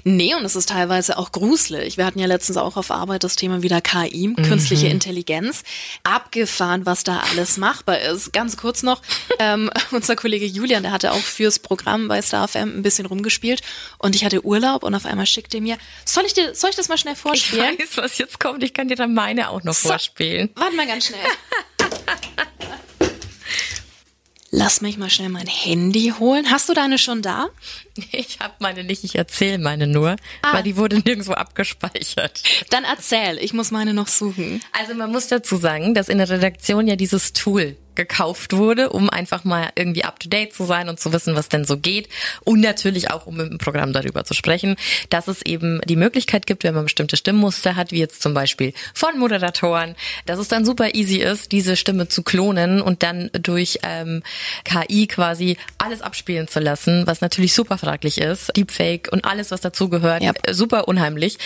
[0.02, 1.96] Nee, und es ist teilweise auch gruselig.
[1.96, 5.62] Wir hatten ja letztens auch auf Arbeit das Thema wieder KI, künstliche Intelligenz.
[6.02, 8.32] Abgefahren, was da alles machbar ist.
[8.32, 9.00] Ganz kurz noch,
[9.38, 13.62] ähm, unser Kollege Julian, der hatte auch fürs Programm bei StarFM ein bisschen rumgespielt
[13.98, 16.76] und ich hatte Urlaub und auf einmal schickte er mir, soll ich dir, soll ich
[16.76, 17.78] das mal schnell Ich vorspielen?
[17.78, 18.64] weiß, was jetzt kommt.
[18.64, 19.90] Ich kann dir dann meine auch noch So.
[19.90, 20.50] vorspielen.
[20.56, 21.20] Warte mal ganz schnell.
[24.50, 26.50] Lass mich mal schnell mein Handy holen.
[26.50, 27.48] Hast du deine schon da?
[28.12, 30.14] Ich habe meine nicht, ich erzähle meine nur,
[30.52, 32.42] weil die wurde nirgendwo abgespeichert.
[32.70, 34.62] Dann erzähl, ich muss meine noch suchen.
[34.70, 39.10] Also man muss dazu sagen, dass in der Redaktion ja dieses Tool gekauft wurde, um
[39.10, 42.08] einfach mal irgendwie up to date zu sein und zu wissen, was denn so geht.
[42.44, 44.76] Und natürlich auch, um im Programm darüber zu sprechen,
[45.10, 48.72] dass es eben die Möglichkeit gibt, wenn man bestimmte Stimmmuster hat, wie jetzt zum Beispiel
[48.94, 53.80] von Moderatoren, dass es dann super easy ist, diese Stimme zu klonen und dann durch
[53.82, 54.22] ähm,
[54.64, 59.60] KI quasi alles abspielen zu lassen, was natürlich super fraglich ist, Deepfake und alles, was
[59.60, 61.38] dazugehört, äh, super unheimlich.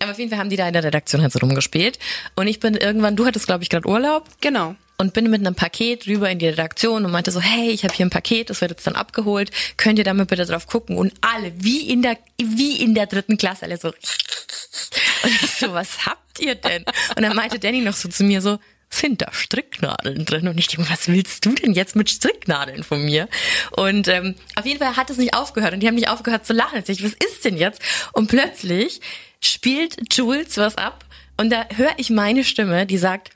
[0.00, 1.98] Aber auf jeden Fall haben die da in der Redaktion halt so rumgespielt.
[2.36, 4.24] Und ich bin irgendwann, du hattest glaube ich gerade Urlaub.
[4.40, 4.76] Genau.
[4.98, 7.94] Und bin mit einem Paket rüber in die Redaktion und meinte so, hey, ich habe
[7.94, 10.96] hier ein Paket, das wird jetzt dann abgeholt, könnt ihr damit bitte drauf gucken?
[10.96, 13.88] Und alle, wie in der, wie in der dritten Klasse, alle so.
[15.22, 16.84] Und ich so, was habt ihr denn?
[17.16, 20.48] Und dann meinte Danny noch so zu mir so, sind da Stricknadeln drin?
[20.48, 23.28] Und ich denke, was willst du denn jetzt mit Stricknadeln von mir?
[23.72, 26.52] Und ähm, auf jeden Fall hat es nicht aufgehört und die haben nicht aufgehört zu
[26.52, 26.82] lachen.
[26.86, 27.80] Ich, was ist denn jetzt?
[28.12, 29.00] Und plötzlich
[29.40, 31.04] spielt Jules was ab
[31.36, 33.30] und da höre ich meine Stimme, die sagt,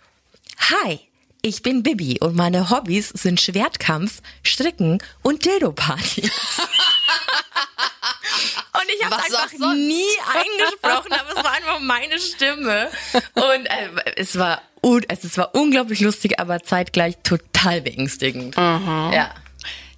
[0.58, 1.00] Hi,
[1.42, 6.30] ich bin Bibi und meine Hobbys sind Schwertkampf, Stricken und Dildo-Partys.
[8.72, 12.88] Und ich habe einfach nie eingesprochen, aber es war einfach meine Stimme.
[13.34, 18.56] Und äh, es war un es, es war unglaublich lustig, aber zeitgleich total beängstigend.
[18.56, 19.34] Ja.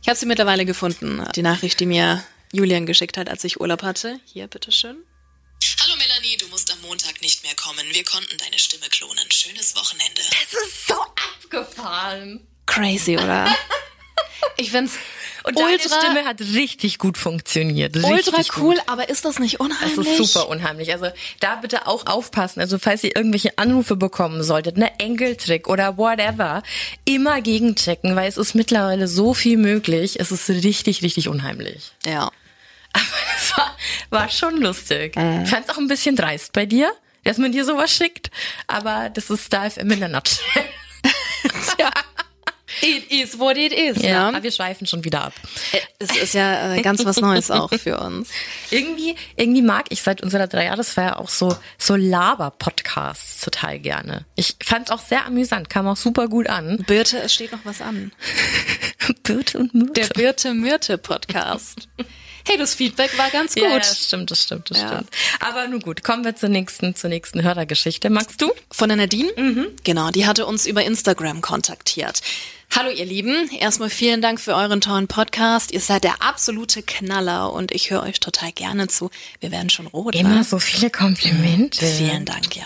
[0.01, 1.25] Ich habe sie mittlerweile gefunden.
[1.37, 4.19] Die Nachricht, die mir Julian geschickt hat, als ich Urlaub hatte.
[4.25, 4.97] Hier, bitteschön.
[5.81, 6.12] Hallo Melanie,
[6.83, 7.85] Montag nicht mehr kommen.
[7.93, 9.31] Wir konnten deine Stimme klonen.
[9.31, 10.21] Schönes Wochenende.
[10.45, 10.95] Es ist so
[11.55, 12.47] abgefahren.
[12.67, 13.47] Crazy, oder?
[14.59, 14.95] Ich find's
[15.45, 17.97] Und deine ultra, Stimme hat richtig gut funktioniert.
[17.97, 18.57] Richtig ultra gut.
[18.59, 20.07] cool, aber ist das nicht Das unheimlich?
[20.09, 20.93] ist super unheimlich.
[20.93, 21.07] Also
[21.41, 22.61] da bitte auch aufpassen.
[22.61, 26.63] Also falls ihr irgendwelche Anrufe bekommen solltet, ne Enkeltrick oder whatever,
[27.05, 30.21] immer gegenchecken, weil es ist mittlerweile so viel möglich.
[30.21, 31.93] Es ist richtig, richtig unheimlich.
[32.05, 32.31] Ja.
[32.95, 33.77] Aber es war,
[34.11, 35.17] war schon lustig.
[35.17, 36.93] Ich fand es auch ein bisschen dreist bei dir,
[37.25, 38.31] dass man dir sowas schickt.
[38.67, 40.65] Aber das ist Star FM in der Nutshell.
[41.79, 41.91] ja.
[42.81, 44.03] It is what it is.
[44.03, 44.37] Ja, ne?
[44.37, 45.35] aber wir schweifen schon wieder ab.
[45.73, 48.31] Äh, Es ist ja äh, ganz was Neues auch für uns.
[48.71, 54.25] Irgendwie, irgendwie mag ich seit unserer Dreijahresfeier auch so, so Laber-Podcasts total gerne.
[54.35, 56.79] Ich fand es auch sehr amüsant, kam auch super gut an.
[56.87, 58.11] Birte, es steht noch was an.
[59.23, 59.93] Birte und Myrte.
[59.93, 61.89] Der Birte Myrte Podcast.
[62.47, 63.63] Hey, das Feedback war ganz gut.
[63.63, 64.89] Ja, das stimmt, das stimmt, das Ja.
[64.89, 65.09] stimmt.
[65.41, 68.11] Aber nun gut, kommen wir zur nächsten, zur nächsten Hörergeschichte.
[68.11, 68.51] Magst du?
[68.71, 69.33] Von der Nadine?
[69.85, 72.21] Genau, die hatte uns über Instagram kontaktiert.
[72.75, 75.73] Hallo ihr Lieben, erstmal vielen Dank für euren tollen Podcast.
[75.73, 79.11] Ihr seid der absolute Knaller und ich höre euch total gerne zu.
[79.41, 80.15] Wir werden schon rot.
[80.15, 80.43] Immer wa?
[80.45, 81.85] so viele Komplimente.
[81.85, 82.65] Vielen Dank, ja.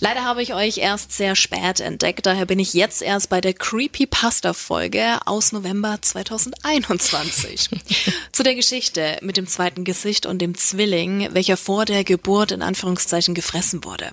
[0.00, 3.52] Leider habe ich euch erst sehr spät entdeckt, daher bin ich jetzt erst bei der
[3.52, 7.68] Creepypasta-Folge aus November 2021.
[8.32, 12.62] Zu der Geschichte mit dem zweiten Gesicht und dem Zwilling, welcher vor der Geburt in
[12.62, 14.12] Anführungszeichen gefressen wurde.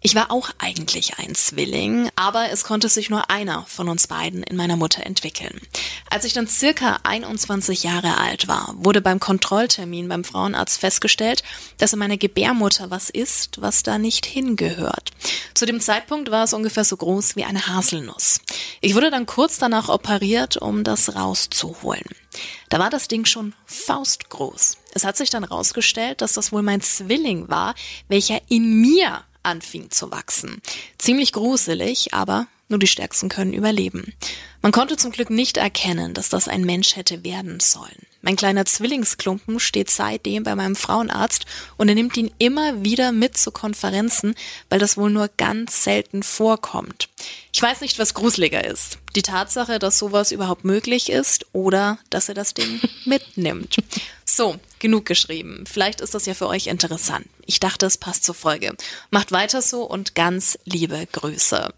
[0.00, 4.42] Ich war auch eigentlich ein Zwilling, aber es konnte sich nur einer von uns beiden
[4.44, 5.60] in meiner Mutter entwickeln.
[6.08, 11.42] Als ich dann circa 21 Jahre alt war, wurde beim Kontrolltermin beim Frauenarzt festgestellt,
[11.76, 15.10] dass in meiner Gebärmutter was ist, was da nicht hingehört.
[15.54, 18.40] Zu dem Zeitpunkt war es ungefähr so groß wie eine Haselnuss.
[18.80, 22.04] Ich wurde dann kurz danach operiert, um das rauszuholen.
[22.68, 24.76] Da war das Ding schon faustgroß.
[24.92, 27.74] Es hat sich dann rausgestellt, dass das wohl mein Zwilling war,
[28.08, 30.60] welcher in mir anfing zu wachsen.
[30.98, 34.14] Ziemlich gruselig, aber nur die Stärksten können überleben.
[34.62, 38.06] Man konnte zum Glück nicht erkennen, dass das ein Mensch hätte werden sollen.
[38.20, 43.38] Mein kleiner Zwillingsklumpen steht seitdem bei meinem Frauenarzt und er nimmt ihn immer wieder mit
[43.38, 44.34] zu Konferenzen,
[44.68, 47.08] weil das wohl nur ganz selten vorkommt.
[47.52, 48.98] Ich weiß nicht, was gruseliger ist.
[49.14, 53.76] Die Tatsache, dass sowas überhaupt möglich ist oder dass er das Ding mitnimmt.
[54.24, 55.64] So, genug geschrieben.
[55.66, 57.26] Vielleicht ist das ja für euch interessant.
[57.46, 58.76] Ich dachte, es passt zur Folge.
[59.10, 61.72] Macht weiter so und ganz liebe Grüße.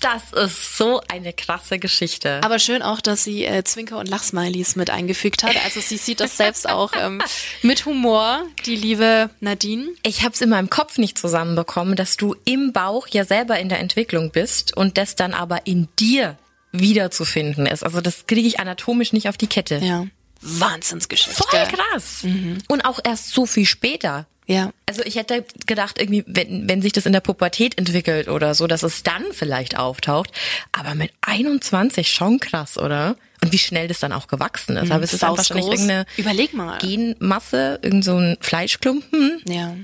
[0.00, 2.40] Das ist so eine krasse Geschichte.
[2.42, 5.54] Aber schön auch, dass sie äh, Zwinker- und Lachsmilies mit eingefügt hat.
[5.64, 7.22] Also sie sieht das selbst auch ähm,
[7.62, 9.88] mit Humor, die liebe Nadine.
[10.02, 13.68] Ich habe es in meinem Kopf nicht zusammenbekommen, dass du im Bauch ja selber in
[13.68, 16.38] der Entwicklung bist und das dann aber in dir
[16.72, 17.84] wiederzufinden ist.
[17.84, 19.78] Also das kriege ich anatomisch nicht auf die Kette.
[19.78, 20.06] Ja.
[20.40, 21.42] Wahnsinnsgeschichte.
[21.42, 22.24] Voll krass.
[22.68, 24.26] Und auch erst so viel später.
[24.50, 24.72] Ja.
[24.84, 28.66] Also ich hätte gedacht, irgendwie, wenn, wenn sich das in der Pubertät entwickelt oder so,
[28.66, 30.32] dass es dann vielleicht auftaucht.
[30.72, 33.14] Aber mit 21 schon krass, oder?
[33.44, 34.90] Und wie schnell das dann auch gewachsen ist.
[34.90, 36.78] Aber es ist dann wahrscheinlich irgendeine Überleg mal.
[36.78, 39.76] Genmasse, irgend so ein Fleischklumpen, Ja.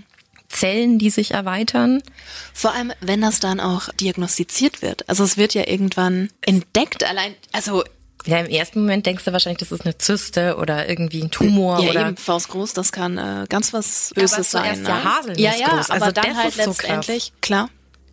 [0.49, 2.03] Zellen, die sich erweitern.
[2.53, 5.09] Vor allem, wenn das dann auch diagnostiziert wird.
[5.09, 7.05] Also es wird ja irgendwann entdeckt.
[7.05, 7.85] Allein, also
[8.27, 11.81] Ja, im ersten Moment denkst du wahrscheinlich, das ist eine Zyste oder irgendwie ein Tumor
[11.83, 14.63] ja, oder eben faustgroß, das kann äh, ganz was Aber Böses sein.
[14.65, 14.89] zuerst Ne?
[14.89, 15.91] ja Haselnuss ja, ja, groß.
[15.91, 17.69] aber Also dann halt ist so letztendlich, klar.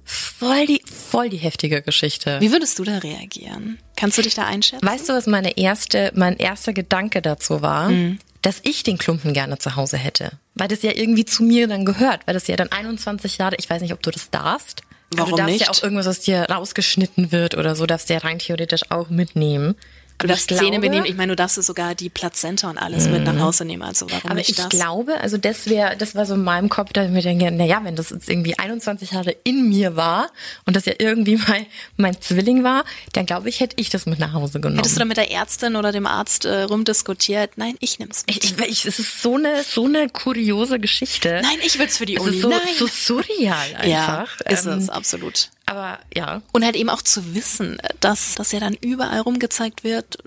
[0.05, 2.39] voll die, voll die heftige Geschichte.
[2.41, 3.79] Wie würdest du da reagieren?
[3.95, 4.85] Kannst du dich da einschätzen?
[4.85, 7.89] Weißt du, was meine erste, mein erster Gedanke dazu war?
[7.89, 8.19] Mhm.
[8.41, 10.33] Dass ich den Klumpen gerne zu Hause hätte.
[10.55, 12.21] Weil das ja irgendwie zu mir dann gehört.
[12.27, 14.81] Weil das ja dann 21 Jahre, ich weiß nicht, ob du das darfst.
[15.13, 15.65] aber Warum du darfst nicht?
[15.65, 19.09] ja auch irgendwas, was dir rausgeschnitten wird oder so, darfst du ja rein theoretisch auch
[19.09, 19.75] mitnehmen.
[20.23, 21.05] Du Aber darfst ich Zähne glaube- benehmen.
[21.05, 23.83] Ich meine, du darfst sogar die Plazenta und alles mit nach Hause nehmen.
[23.83, 24.69] Also warum Aber nicht ich das?
[24.69, 27.65] glaube, also das wäre, das war so in meinem Kopf, da ich mir denke, na
[27.65, 30.29] ja, wenn das jetzt irgendwie 21 Jahre in mir war
[30.65, 31.65] und das ja irgendwie mein,
[31.97, 34.77] mein Zwilling war, dann glaube ich, hätte ich das mit nach Hause genommen.
[34.77, 37.57] Hättest du da mit der Ärztin oder dem Arzt äh, rumdiskutiert?
[37.57, 38.43] Nein, ich nehm's mit.
[38.43, 41.39] ich, ich, es ist so eine, so eine kuriose Geschichte.
[41.43, 42.35] Nein, ich will's für die es Uni.
[42.37, 42.59] ist so, Nein.
[42.77, 43.85] so surreal einfach.
[43.87, 45.49] Ja, ist Ähm, es, absolut.
[45.73, 50.19] Aber ja, Und halt eben auch zu wissen, dass das ja dann überall rumgezeigt wird,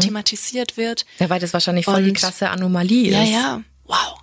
[0.00, 1.04] thematisiert wird.
[1.18, 3.30] ja, weil das wahrscheinlich voll die Und- krasse Anomalie Ja, ist.
[3.30, 3.62] ja.
[3.84, 4.14] Wow.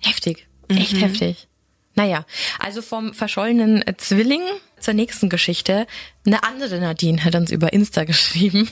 [0.00, 0.46] Heftig.
[0.68, 0.98] Echt Mhm.
[0.98, 1.48] heftig.
[1.96, 2.24] Naja,
[2.60, 4.42] also vom verschollenen Zwilling
[4.78, 5.88] zur nächsten Geschichte.
[6.24, 8.70] Eine andere Nadine hat uns über Insta geschrieben.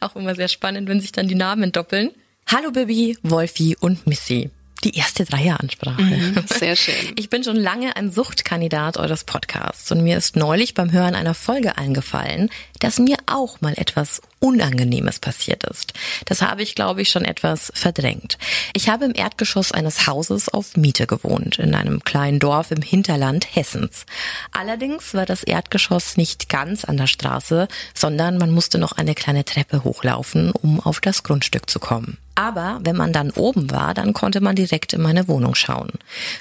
[0.00, 2.10] Auch immer sehr spannend, wenn sich dann die Namen doppeln.
[2.48, 4.50] Hallo Bibi, Wolfi und Missy.
[4.86, 6.00] Die erste Dreieransprache.
[6.00, 6.94] Mhm, Sehr schön.
[7.16, 11.34] Ich bin schon lange ein Suchtkandidat eures Podcasts und mir ist neulich beim Hören einer
[11.34, 15.92] Folge eingefallen, dass mir auch mal etwas Unangenehmes passiert ist.
[16.26, 18.38] Das habe ich, glaube ich, schon etwas verdrängt.
[18.74, 23.56] Ich habe im Erdgeschoss eines Hauses auf Miete gewohnt, in einem kleinen Dorf im Hinterland
[23.56, 24.06] Hessens.
[24.52, 29.44] Allerdings war das Erdgeschoss nicht ganz an der Straße, sondern man musste noch eine kleine
[29.44, 32.18] Treppe hochlaufen, um auf das Grundstück zu kommen.
[32.36, 35.90] Aber wenn man dann oben war, dann konnte man direkt in meine Wohnung schauen.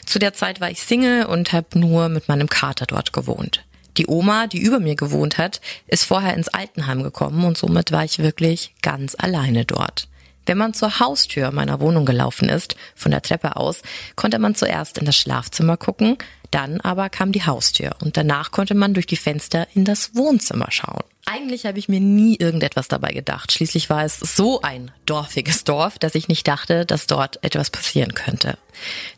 [0.05, 3.63] Zu der Zeit war ich Single und habe nur mit meinem Kater dort gewohnt.
[3.97, 8.03] Die Oma, die über mir gewohnt hat, ist vorher ins Altenheim gekommen und somit war
[8.03, 10.09] ich wirklich ganz alleine dort.
[10.45, 13.81] Wenn man zur Haustür meiner Wohnung gelaufen ist, von der Treppe aus,
[14.15, 16.17] konnte man zuerst in das Schlafzimmer gucken,
[16.51, 20.67] dann aber kam die Haustür und danach konnte man durch die Fenster in das Wohnzimmer
[20.69, 21.03] schauen.
[21.27, 23.51] Eigentlich habe ich mir nie irgendetwas dabei gedacht.
[23.51, 28.13] Schließlich war es so ein dorfiges Dorf, dass ich nicht dachte, dass dort etwas passieren
[28.13, 28.59] könnte.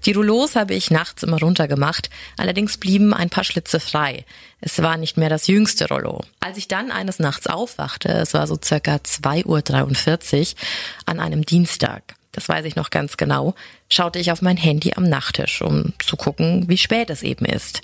[0.06, 4.24] Die Rouleaus habe ich nachts immer runtergemacht, allerdings blieben ein paar Schlitze frei.
[4.62, 6.22] Es war nicht mehr das jüngste Rollo.
[6.40, 10.58] Als ich dann eines Nachts aufwachte, es war so circa 2.43 Uhr
[11.06, 13.56] an einem Dienstag, das weiß ich noch ganz genau,
[13.90, 17.82] schaute ich auf mein Handy am Nachttisch, um zu gucken, wie spät es eben ist.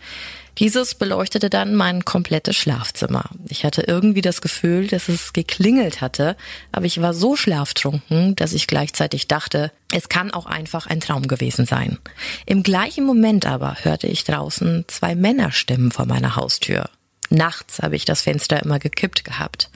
[0.59, 3.25] Dieses beleuchtete dann mein komplettes Schlafzimmer.
[3.49, 6.35] Ich hatte irgendwie das Gefühl, dass es geklingelt hatte,
[6.71, 11.27] aber ich war so schlaftrunken, dass ich gleichzeitig dachte, es kann auch einfach ein Traum
[11.27, 11.97] gewesen sein.
[12.45, 16.89] Im gleichen Moment aber hörte ich draußen zwei Männerstimmen vor meiner Haustür.
[17.29, 19.71] Nachts habe ich das Fenster immer gekippt gehabt.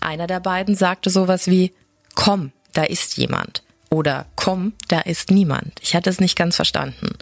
[0.00, 1.72] Einer der beiden sagte sowas wie,
[2.14, 3.62] komm, da ist jemand.
[3.90, 5.72] Oder komm, da ist niemand.
[5.80, 7.16] Ich hatte es nicht ganz verstanden.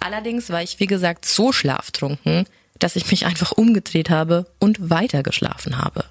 [0.00, 2.46] Allerdings war ich, wie gesagt, so schlaftrunken,
[2.78, 6.04] dass ich mich einfach umgedreht habe und weitergeschlafen habe.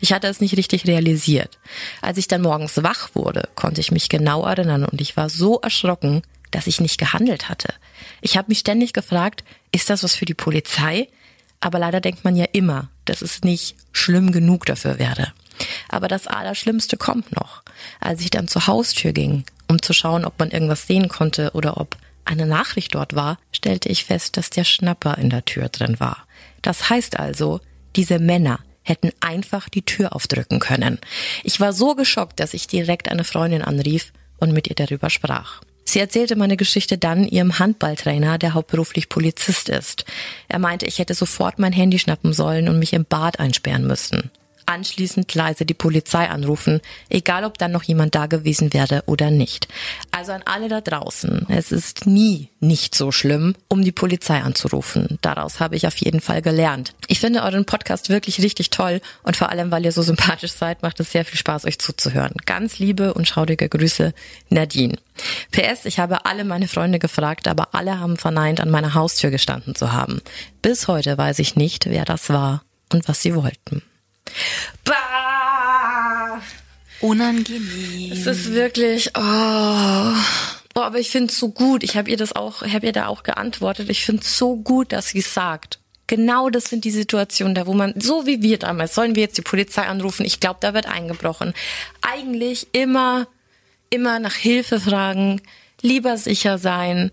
[0.00, 1.58] Ich hatte es nicht richtig realisiert.
[2.00, 5.60] Als ich dann morgens wach wurde, konnte ich mich genau erinnern und ich war so
[5.60, 7.74] erschrocken, dass ich nicht gehandelt hatte.
[8.20, 11.08] Ich habe mich ständig gefragt, ist das was für die Polizei?
[11.60, 15.32] Aber leider denkt man ja immer, dass es nicht schlimm genug dafür wäre.
[15.88, 17.62] Aber das Allerschlimmste kommt noch.
[18.00, 21.78] Als ich dann zur Haustür ging, um zu schauen, ob man irgendwas sehen konnte oder
[21.78, 25.98] ob eine Nachricht dort war, stellte ich fest, dass der Schnapper in der Tür drin
[25.98, 26.26] war.
[26.62, 27.60] Das heißt also,
[27.96, 30.98] diese Männer hätten einfach die Tür aufdrücken können.
[31.44, 35.62] Ich war so geschockt, dass ich direkt eine Freundin anrief und mit ihr darüber sprach.
[35.84, 40.04] Sie erzählte meine Geschichte dann ihrem Handballtrainer, der hauptberuflich Polizist ist.
[40.48, 44.30] Er meinte, ich hätte sofort mein Handy schnappen sollen und mich im Bad einsperren müssen
[44.66, 49.68] anschließend leise die Polizei anrufen, egal ob dann noch jemand da gewesen wäre oder nicht.
[50.10, 55.18] Also an alle da draußen, es ist nie nicht so schlimm, um die Polizei anzurufen.
[55.20, 56.94] Daraus habe ich auf jeden Fall gelernt.
[57.08, 60.82] Ich finde euren Podcast wirklich richtig toll und vor allem, weil ihr so sympathisch seid,
[60.82, 62.34] macht es sehr viel Spaß, euch zuzuhören.
[62.46, 64.14] Ganz liebe und schaudige Grüße,
[64.48, 64.96] Nadine.
[65.50, 69.74] PS, ich habe alle meine Freunde gefragt, aber alle haben verneint, an meiner Haustür gestanden
[69.74, 70.22] zu haben.
[70.62, 73.82] Bis heute weiß ich nicht, wer das war und was sie wollten.
[74.84, 76.40] Bah!
[77.00, 78.12] Unangenehm.
[78.12, 80.14] Es ist wirklich, oh.
[80.74, 81.82] Oh, aber ich finde es so gut.
[81.82, 83.90] Ich habe ihr das auch, habe ihr da auch geantwortet.
[83.90, 85.78] Ich finde es so gut, dass sie es sagt.
[86.06, 89.38] Genau das sind die Situationen da, wo man, so wie wir damals, sollen wir jetzt
[89.38, 90.26] die Polizei anrufen?
[90.26, 91.54] Ich glaube, da wird eingebrochen.
[92.02, 93.26] Eigentlich immer,
[93.90, 95.40] immer nach Hilfe fragen,
[95.80, 97.10] lieber sicher sein.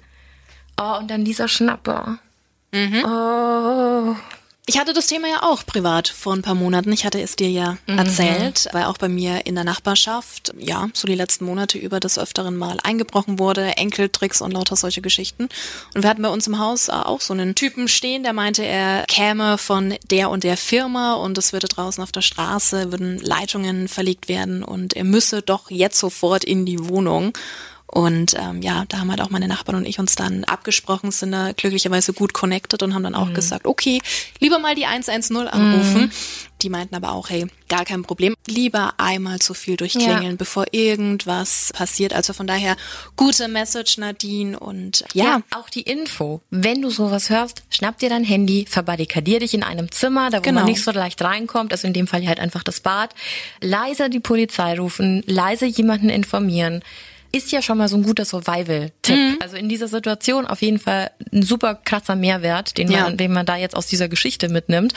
[0.79, 2.19] Oh, und dann dieser Schnapper.
[2.71, 3.05] Mhm.
[3.05, 4.15] Oh.
[4.69, 6.91] Ich hatte das Thema ja auch privat vor ein paar Monaten.
[6.91, 7.97] Ich hatte es dir ja mhm.
[7.97, 12.19] erzählt, weil auch bei mir in der Nachbarschaft, ja, so die letzten Monate über des
[12.19, 15.49] Öfteren mal eingebrochen wurde, Enkeltricks und lauter solche Geschichten.
[15.95, 18.63] Und wir hatten bei uns im Haus äh, auch so einen Typen stehen, der meinte,
[18.63, 23.17] er käme von der und der Firma und es würde draußen auf der Straße, würden
[23.17, 27.33] Leitungen verlegt werden und er müsse doch jetzt sofort in die Wohnung.
[27.91, 31.31] Und ähm, ja, da haben halt auch meine Nachbarn und ich uns dann abgesprochen, sind
[31.31, 33.33] da glücklicherweise gut connected und haben dann auch mhm.
[33.33, 33.99] gesagt, okay,
[34.39, 36.01] lieber mal die 110 anrufen.
[36.01, 36.11] Mhm.
[36.61, 38.35] Die meinten aber auch, hey, gar kein Problem.
[38.45, 40.35] Lieber einmal zu viel durchklingeln, ja.
[40.35, 42.13] bevor irgendwas passiert.
[42.13, 42.75] Also von daher,
[43.15, 44.59] gute Message, Nadine.
[44.59, 45.23] Und ja.
[45.23, 45.41] ja.
[45.55, 46.41] Auch die Info.
[46.51, 50.41] Wenn du sowas hörst, schnapp dir dein Handy, verbarrikadier dich in einem Zimmer, da wo
[50.41, 50.59] genau.
[50.61, 51.71] man nicht so leicht reinkommt.
[51.71, 53.15] Also in dem Fall halt einfach das Bad.
[53.61, 56.83] Leise die Polizei rufen, leise jemanden informieren
[57.31, 59.15] ist ja schon mal so ein guter Survival-Tipp.
[59.15, 59.37] Mhm.
[59.41, 63.11] Also in dieser Situation auf jeden Fall ein super krasser Mehrwert, den man, ja.
[63.11, 64.93] den man da jetzt aus dieser Geschichte mitnimmt.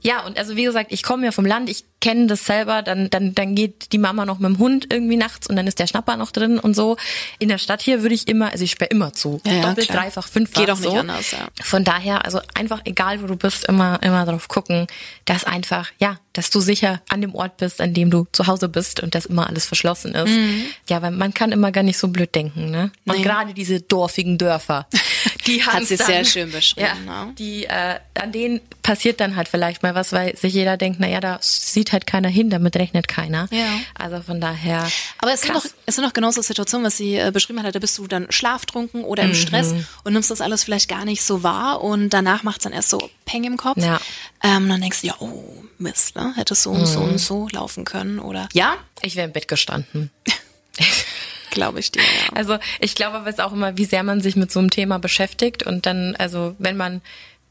[0.00, 3.10] Ja, und also wie gesagt, ich komme ja vom Land, ich kenne das selber, dann,
[3.10, 5.86] dann, dann geht die Mama noch mit dem Hund irgendwie nachts und dann ist der
[5.86, 6.96] Schnapper noch drin und so.
[7.38, 9.40] In der Stadt hier würde ich immer, also ich sperre immer zu.
[9.46, 10.04] Ja, Doppelt, klar.
[10.04, 10.60] dreifach, fünffach.
[10.60, 10.96] Geht auch nicht so.
[10.96, 11.48] anders, ja.
[11.62, 14.86] Von daher, also einfach egal wo du bist, immer, immer drauf gucken,
[15.24, 18.68] dass einfach, ja, dass du sicher an dem Ort bist, an dem du zu Hause
[18.68, 20.28] bist und dass immer alles verschlossen ist.
[20.30, 20.64] Mhm.
[20.88, 22.90] Ja, weil man kann immer gar nicht so blöd denken, ne?
[23.06, 23.22] Und nee.
[23.22, 24.86] gerade diese dorfigen Dörfer,
[25.46, 26.86] die hat sie sehr schön beschrieben.
[27.06, 27.32] Ja, ne?
[27.38, 31.20] Die, äh, an denen passiert dann halt vielleicht mal was, weil sich jeder denkt, naja,
[31.20, 33.48] da sieht halt keiner hin, damit rechnet keiner.
[33.50, 33.80] Ja.
[33.94, 34.88] Also von daher.
[35.18, 37.78] Aber es sind doch, es sind doch genauso Situationen, was sie äh, beschrieben hat, da
[37.78, 39.34] bist du dann schlaftrunken oder im mhm.
[39.34, 42.72] Stress und nimmst das alles vielleicht gar nicht so wahr und danach macht es dann
[42.72, 43.82] erst so Peng im Kopf.
[43.82, 44.00] Ja.
[44.42, 46.32] Ähm, dann denkst du, ja, oh, Mist, ne?
[46.36, 47.18] Hätte so und so und mhm.
[47.18, 48.48] so laufen können oder.
[48.52, 48.76] Ja?
[49.02, 50.10] Ich wäre im Bett gestanden.
[51.56, 52.02] glaube ich dir.
[52.02, 52.36] Ja.
[52.36, 54.98] Also ich glaube aber es auch immer, wie sehr man sich mit so einem Thema
[54.98, 57.00] beschäftigt und dann, also wenn man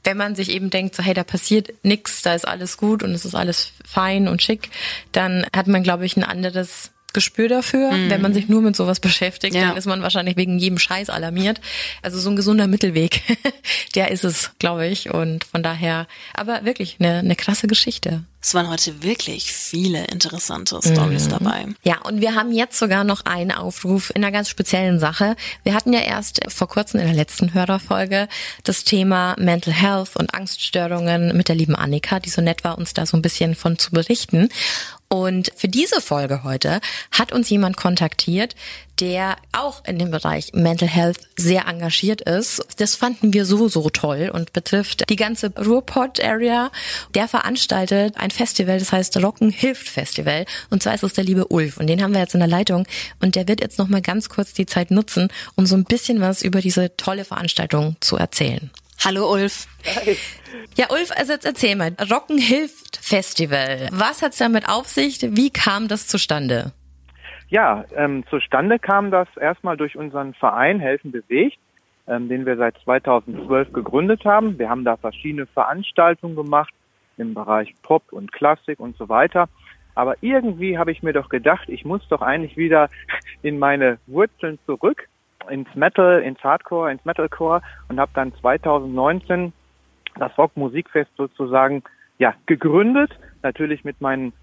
[0.05, 3.11] wenn man sich eben denkt, so hey, da passiert nichts, da ist alles gut und
[3.11, 4.69] es ist alles fein und schick,
[5.11, 7.91] dann hat man, glaube ich, ein anderes Gespür dafür.
[7.91, 8.09] Mhm.
[8.11, 9.69] Wenn man sich nur mit sowas beschäftigt, ja.
[9.69, 11.59] dann ist man wahrscheinlich wegen jedem Scheiß alarmiert.
[12.03, 13.23] Also so ein gesunder Mittelweg,
[13.95, 15.09] der ist es, glaube ich.
[15.09, 18.23] Und von daher, aber wirklich eine, eine krasse Geschichte.
[18.45, 21.29] Es waren heute wirklich viele interessante Stories mhm.
[21.31, 21.65] dabei.
[21.81, 25.35] Ja, und wir haben jetzt sogar noch einen Aufruf in einer ganz speziellen Sache.
[25.63, 28.27] Wir hatten ja erst vor kurzem in der letzten Hörerfolge
[28.63, 32.93] das Thema Mental Health und Angststörungen mit der lieben Annika, die so nett war, uns
[32.93, 34.49] da so ein bisschen von zu berichten.
[35.07, 36.81] Und für diese Folge heute
[37.11, 38.55] hat uns jemand kontaktiert,
[38.99, 42.65] der auch in dem Bereich Mental Health sehr engagiert ist.
[42.77, 46.71] Das fanden wir so, so toll und betrifft die ganze Ruhrpott-Area.
[47.13, 50.45] Der veranstaltet ein Festival, das heißt Rocken hilft Festival.
[50.69, 51.77] Und zwar ist es der liebe Ulf.
[51.77, 52.87] Und den haben wir jetzt in der Leitung.
[53.21, 56.41] Und der wird jetzt nochmal ganz kurz die Zeit nutzen, um so ein bisschen was
[56.41, 58.71] über diese tolle Veranstaltung zu erzählen.
[59.03, 59.67] Hallo Ulf.
[59.85, 60.15] Hi.
[60.75, 61.91] Ja, Ulf, also jetzt erzähl mal.
[62.11, 63.89] Rocken hilft Festival.
[63.91, 65.21] Was hat's damit auf sich?
[65.21, 66.71] Wie kam das zustande?
[67.49, 71.57] Ja, ähm, zustande kam das erstmal durch unseren Verein Helfen bewegt,
[72.07, 74.57] ähm, den wir seit 2012 gegründet haben.
[74.57, 76.73] Wir haben da verschiedene Veranstaltungen gemacht
[77.17, 79.47] im Bereich Pop und Klassik und so weiter.
[79.93, 82.89] Aber irgendwie habe ich mir doch gedacht, ich muss doch eigentlich wieder
[83.41, 85.07] in meine Wurzeln zurück,
[85.49, 89.53] ins Metal, ins Hardcore, ins Metalcore und habe dann 2019
[90.17, 91.83] das Rock Musikfest sozusagen
[92.17, 93.11] ja gegründet,
[93.43, 94.33] natürlich mit meinen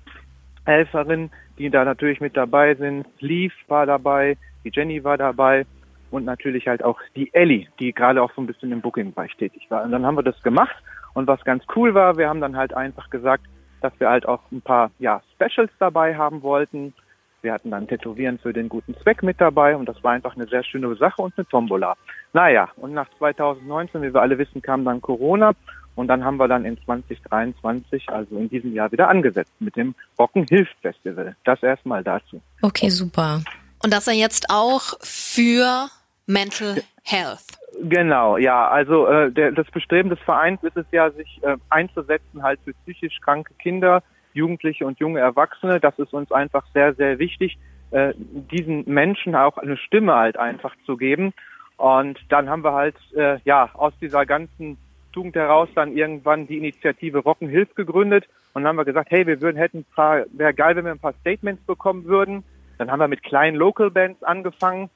[0.65, 3.07] Helferinnen, die da natürlich mit dabei sind.
[3.21, 5.67] Leaf war dabei, die Jenny war dabei
[6.11, 9.67] und natürlich halt auch die Ellie, die gerade auch so ein bisschen im Booking-Bereich tätig
[9.71, 9.83] war.
[9.83, 10.77] Und dann haben wir das gemacht
[11.15, 13.45] und was ganz cool war, wir haben dann halt einfach gesagt,
[13.81, 16.95] dass wir halt auch ein paar ja, Specials dabei haben wollten.
[17.43, 20.47] Wir hatten dann Tätowieren für den guten Zweck mit dabei und das war einfach eine
[20.47, 21.97] sehr schöne Sache und eine Tombola.
[22.33, 25.53] Naja, und nach 2019, wie wir alle wissen, kam dann Corona
[25.95, 29.95] und dann haben wir dann in 2023, also in diesem Jahr, wieder angesetzt mit dem
[30.19, 31.37] Rocken Hilft Festival.
[31.45, 32.41] Das erstmal dazu.
[32.63, 33.43] Okay, super.
[33.83, 35.89] Und das er jetzt auch für
[36.27, 37.59] Mental Health.
[37.83, 38.69] Genau, ja.
[38.69, 42.73] Also äh, der, das Bestreben des Vereins ist es ja, sich äh, einzusetzen halt für
[42.85, 44.03] psychisch kranke Kinder,
[44.35, 45.81] Jugendliche und junge Erwachsene.
[45.81, 47.59] Das ist uns einfach sehr, sehr wichtig,
[47.91, 51.33] äh, diesen Menschen auch eine Stimme halt einfach zu geben.
[51.77, 54.79] Und dann haben wir halt äh, ja aus dieser ganzen
[55.13, 59.41] Tugend heraus dann irgendwann die Initiative Rocken Hilf gegründet und haben wir gesagt, hey, wir
[59.41, 62.45] würden hätten wäre geil, wenn wir ein paar Statements bekommen würden.
[62.79, 64.91] Dann haben wir mit kleinen Local Bands angefangen.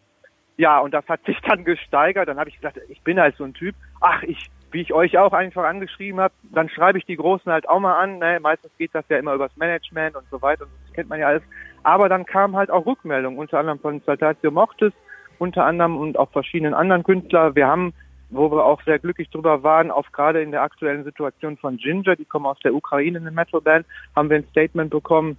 [0.57, 2.28] Ja, und das hat sich dann gesteigert.
[2.28, 3.74] Dann habe ich gesagt, ich bin halt so ein Typ.
[4.01, 7.66] Ach, ich, wie ich euch auch einfach angeschrieben habe, dann schreibe ich die Großen halt
[7.66, 8.18] auch mal an.
[8.18, 8.39] Ne?
[8.43, 10.64] Meistens geht das ja immer übers Management und so weiter.
[10.64, 11.43] Und das kennt man ja alles.
[11.83, 14.93] Aber dann kam halt auch Rückmeldungen, unter anderem von Saltatio Mortis,
[15.39, 17.55] unter anderem und auch verschiedenen anderen Künstlern.
[17.55, 17.95] Wir haben
[18.29, 22.16] wo wir auch sehr glücklich drüber waren, auch gerade in der aktuellen Situation von Ginger,
[22.16, 25.37] die kommen aus der Ukraine, eine Metalband, haben wir ein Statement bekommen,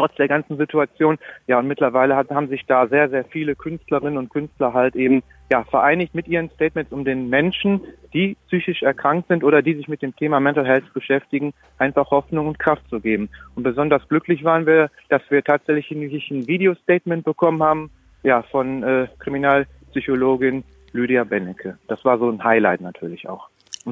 [0.00, 1.18] trotz der ganzen Situation.
[1.46, 5.22] Ja, und mittlerweile hat, haben sich da sehr, sehr viele Künstlerinnen und Künstler halt eben
[5.50, 7.82] ja, vereinigt mit ihren Statements, um den Menschen,
[8.14, 12.46] die psychisch erkrankt sind oder die sich mit dem Thema Mental Health beschäftigen, einfach Hoffnung
[12.46, 13.28] und Kraft zu geben.
[13.54, 15.90] Und besonders glücklich waren wir, dass wir tatsächlich
[16.30, 17.90] ein Video-Statement bekommen haben,
[18.22, 21.78] ja, von äh, Kriminalpsychologin Lydia Bennecke.
[21.88, 23.48] Das war so ein Highlight natürlich auch.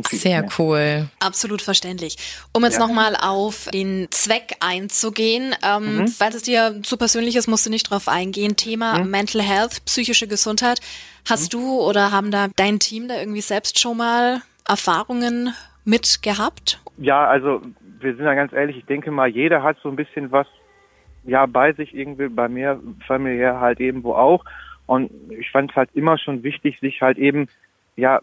[0.06, 1.08] Sehr cool.
[1.20, 2.16] Absolut verständlich.
[2.52, 2.86] Um jetzt ja.
[2.86, 6.08] nochmal auf den Zweck einzugehen, ähm, mhm.
[6.08, 8.56] falls es dir zu persönlich ist, musst du nicht drauf eingehen.
[8.56, 9.10] Thema mhm.
[9.10, 10.80] Mental Health, psychische Gesundheit.
[11.28, 11.58] Hast mhm.
[11.58, 16.80] du oder haben da dein Team da irgendwie selbst schon mal Erfahrungen mit gehabt?
[16.98, 17.62] Ja, also
[18.00, 20.46] wir sind ja ganz ehrlich, ich denke mal, jeder hat so ein bisschen was
[21.24, 24.44] ja bei sich irgendwie, bei mir familiär halt eben wo auch.
[24.86, 27.48] Und ich fand es halt immer schon wichtig, sich halt eben,
[27.96, 28.20] ja,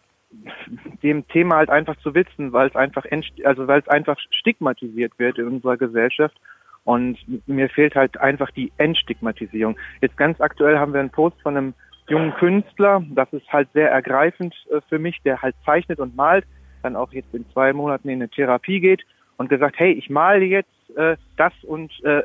[1.03, 3.05] dem Thema halt einfach zu wissen, weil es einfach,
[3.43, 6.36] also weil es einfach stigmatisiert wird in unserer Gesellschaft.
[6.83, 7.17] Und
[7.47, 9.75] mir fehlt halt einfach die Entstigmatisierung.
[10.01, 11.73] Jetzt ganz aktuell haben wir einen Post von einem
[12.07, 13.03] jungen Künstler.
[13.09, 16.45] Das ist halt sehr ergreifend äh, für mich, der halt zeichnet und malt,
[16.83, 19.03] dann auch jetzt in zwei Monaten in eine Therapie geht
[19.38, 22.21] und gesagt, hey, ich male jetzt äh, das und äh,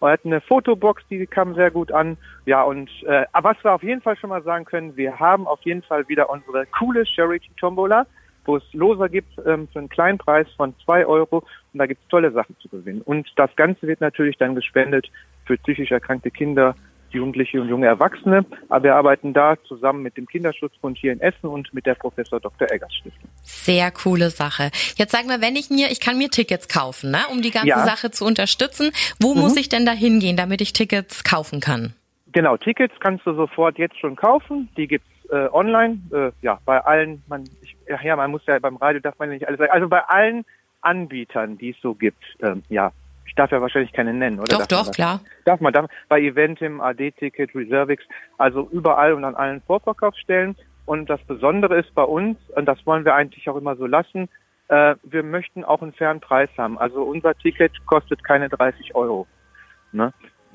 [0.00, 2.16] Wir hatten eine Fotobox, die kam sehr gut an.
[2.46, 5.60] Ja, und äh, was wir auf jeden Fall schon mal sagen können, wir haben auf
[5.62, 8.06] jeden Fall wieder unsere coole Charity Tombola,
[8.44, 11.38] wo es Loser gibt ähm, für einen kleinen Preis von zwei Euro
[11.72, 13.02] und da gibt's tolle Sachen zu gewinnen.
[13.02, 15.10] Und das Ganze wird natürlich dann gespendet
[15.46, 16.74] für psychisch erkrankte Kinder,
[17.14, 18.44] Jugendliche und junge Erwachsene.
[18.68, 22.40] Aber wir arbeiten da zusammen mit dem Kinderschutzbund hier in Essen und mit der Professor
[22.40, 22.70] Dr.
[22.70, 23.28] Eggers Stiftung.
[23.42, 24.70] Sehr coole Sache.
[24.96, 27.68] Jetzt sag mal, wenn ich mir, ich kann mir Tickets kaufen, ne, um die ganze
[27.68, 27.84] Ja.
[27.84, 28.90] Sache zu unterstützen.
[29.20, 31.94] Wo muss ich denn da hingehen, damit ich Tickets kaufen kann?
[32.32, 34.68] Genau, Tickets kannst du sofort jetzt schon kaufen.
[34.76, 38.58] Die gibt's äh, online, äh, ja, bei allen, man, ich, ja, ja, man muss ja
[38.58, 39.70] beim Radio darf man nicht alles sagen.
[39.70, 40.44] Also bei allen
[40.80, 42.92] Anbietern, die es so gibt, ähm, ja,
[43.26, 44.58] ich darf ja wahrscheinlich keine nennen, oder?
[44.58, 45.20] Doch, Darf doch, klar.
[45.44, 48.04] Darf man, darf, bei Eventim, AD-Ticket, Reservix,
[48.38, 50.56] also überall und an allen Vorverkaufsstellen.
[50.86, 54.28] Und das Besondere ist bei uns, und das wollen wir eigentlich auch immer so lassen,
[54.68, 56.78] äh, wir möchten auch einen fairen Preis haben.
[56.78, 59.26] Also unser Ticket kostet keine 30 Euro.
[59.92, 60.12] Ne?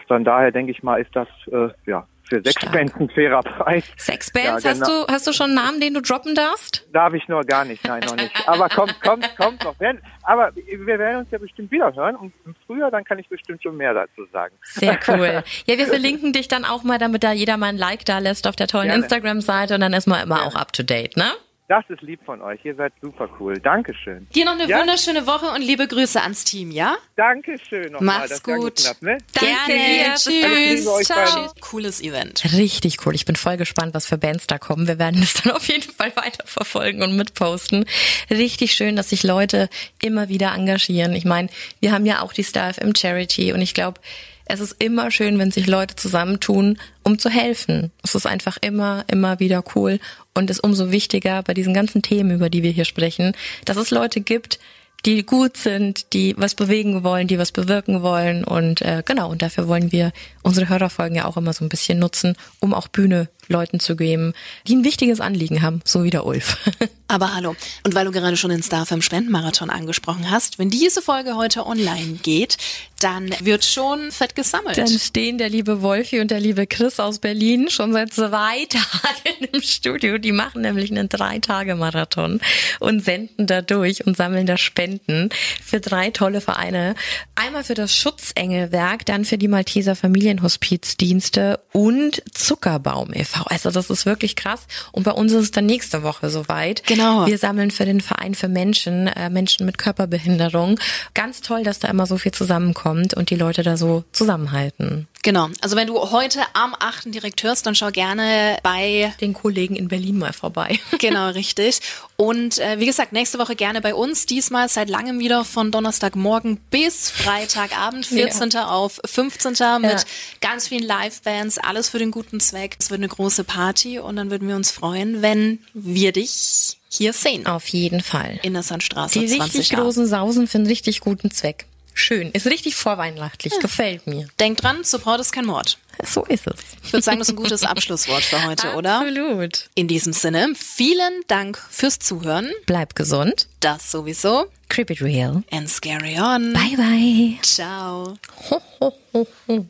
[0.07, 2.41] Von daher denke ich mal, ist das äh, ja für.
[2.71, 3.83] Bands ein fairer Preis.
[3.97, 5.05] Sechs Bands, Ja, hast genau.
[5.05, 6.87] du, hast du schon einen Namen, den du droppen darfst?
[6.93, 8.31] Darf ich nur gar nicht, nein, noch nicht.
[8.47, 9.75] Aber kommt, kommt, kommt noch.
[10.23, 13.61] Aber wir werden uns ja bestimmt wieder hören und im Frühjahr, dann kann ich bestimmt
[13.63, 14.55] schon mehr dazu sagen.
[14.63, 15.43] Sehr cool.
[15.65, 18.47] Ja, wir verlinken dich dann auch mal, damit da jeder mal ein Like da lässt
[18.47, 19.03] auf der tollen Gerne.
[19.03, 21.31] Instagram-Seite und dann ist man immer auch up to date, ne?
[21.69, 22.59] Das ist lieb von euch.
[22.65, 23.53] Ihr seid super cool.
[23.59, 24.27] Dankeschön.
[24.33, 24.79] Dir noch eine Ja?
[24.79, 26.97] wunderschöne Woche und liebe Grüße ans Team, ja?
[27.15, 28.21] Dankeschön nochmal.
[28.27, 28.83] Mach's gut.
[28.87, 29.19] habt, ne?
[29.33, 30.41] Danke euch Tschüss.
[30.41, 31.03] beiden.
[31.05, 31.53] Ciao.
[31.61, 32.43] Cooles Event.
[32.57, 33.13] Richtig cool.
[33.13, 34.87] Ich bin voll gespannt, was für Bands da kommen.
[34.87, 37.85] Wir werden das dann auf jeden Fall weiterverfolgen und mitposten.
[38.31, 39.69] Richtig schön, dass sich Leute
[40.01, 41.13] immer wieder engagieren.
[41.13, 41.49] Ich meine,
[41.81, 44.01] wir haben ja auch die Star FM Charity und ich glaube,
[44.49, 47.91] es ist immer schön, wenn sich Leute zusammentun, um zu helfen.
[48.03, 49.99] Es ist einfach immer, immer wieder cool
[50.33, 53.33] und ist umso wichtiger bei diesen ganzen Themen, über die wir hier sprechen,
[53.65, 54.59] dass es Leute gibt,
[55.05, 59.41] die gut sind, die was bewegen wollen, die was bewirken wollen und äh, genau und
[59.41, 63.29] dafür wollen wir unsere Hörerfolgen ja auch immer so ein bisschen nutzen, um auch Bühne
[63.49, 64.33] Leuten zu geben,
[64.67, 66.57] die ein wichtiges Anliegen haben, so wie der Ulf.
[67.07, 71.01] Aber hallo, und weil du gerade schon den Star FM Spendenmarathon angesprochen hast, wenn diese
[71.01, 72.57] Folge heute online geht,
[72.99, 74.77] dann wird schon fett gesammelt.
[74.77, 79.45] Dann stehen der liebe Wolfi und der liebe Chris aus Berlin schon seit zwei Tagen
[79.51, 80.19] im Studio.
[80.19, 82.41] Die machen nämlich einen Drei-Tage-Marathon
[82.79, 85.29] und senden da durch und sammeln da Spenden
[85.63, 86.93] für drei tolle Vereine.
[87.33, 93.38] Einmal für das Schutzengelwerk, dann für die Malteser Familienhospizdienste und Zuckerbaum e.V.
[93.47, 94.67] Also das ist wirklich krass.
[94.91, 96.85] Und bei uns ist es dann nächste Woche soweit.
[96.85, 97.25] Genau.
[97.25, 100.79] Wir sammeln für den Verein für Menschen, äh, Menschen mit Körperbehinderung.
[101.13, 105.07] Ganz toll, dass da immer so viel zusammenkommt und die Leute da so zusammenhalten.
[105.21, 107.13] Genau, also wenn du heute am 8.
[107.13, 110.79] direkt hörst, dann schau gerne bei Den Kollegen in Berlin mal vorbei.
[110.99, 111.79] Genau, richtig.
[112.17, 114.25] Und äh, wie gesagt, nächste Woche gerne bei uns.
[114.25, 118.55] Diesmal seit langem wieder von Donnerstagmorgen bis Freitagabend, 14.
[118.57, 119.53] auf 15.
[119.81, 120.05] mit
[120.41, 122.75] ganz vielen Live-Bands, alles für den guten Zweck.
[122.79, 127.13] Es wird eine große Party und dann würden wir uns freuen, wenn wir dich hier
[127.13, 127.45] sehen.
[127.45, 128.39] Auf jeden Fall.
[128.43, 131.65] In der Sandstraße Die 20 richtig großen Sausen für einen richtig guten Zweck.
[131.99, 132.31] Schön.
[132.31, 133.59] Ist richtig vorweihnachtlich.
[133.59, 134.29] Gefällt mir.
[134.39, 135.77] Denk dran, Support ist kein Mord.
[136.01, 136.55] So ist es.
[136.81, 139.01] Ich würde sagen, das ist ein gutes Abschlusswort für heute, oder?
[139.01, 139.69] Absolut.
[139.75, 142.49] In diesem Sinne, vielen Dank fürs Zuhören.
[142.65, 143.47] Bleib gesund.
[143.59, 144.47] Das sowieso.
[144.69, 145.43] Creep it real.
[145.51, 146.53] And scary on.
[146.53, 147.37] Bye bye.
[147.41, 148.17] Ciao.
[148.49, 149.65] Ho, ho, ho, ho.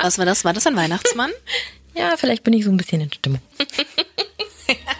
[0.00, 0.44] Was war das?
[0.44, 1.30] War das ein Weihnachtsmann?
[1.94, 3.40] Ja, vielleicht bin ich so ein bisschen in Stimmung.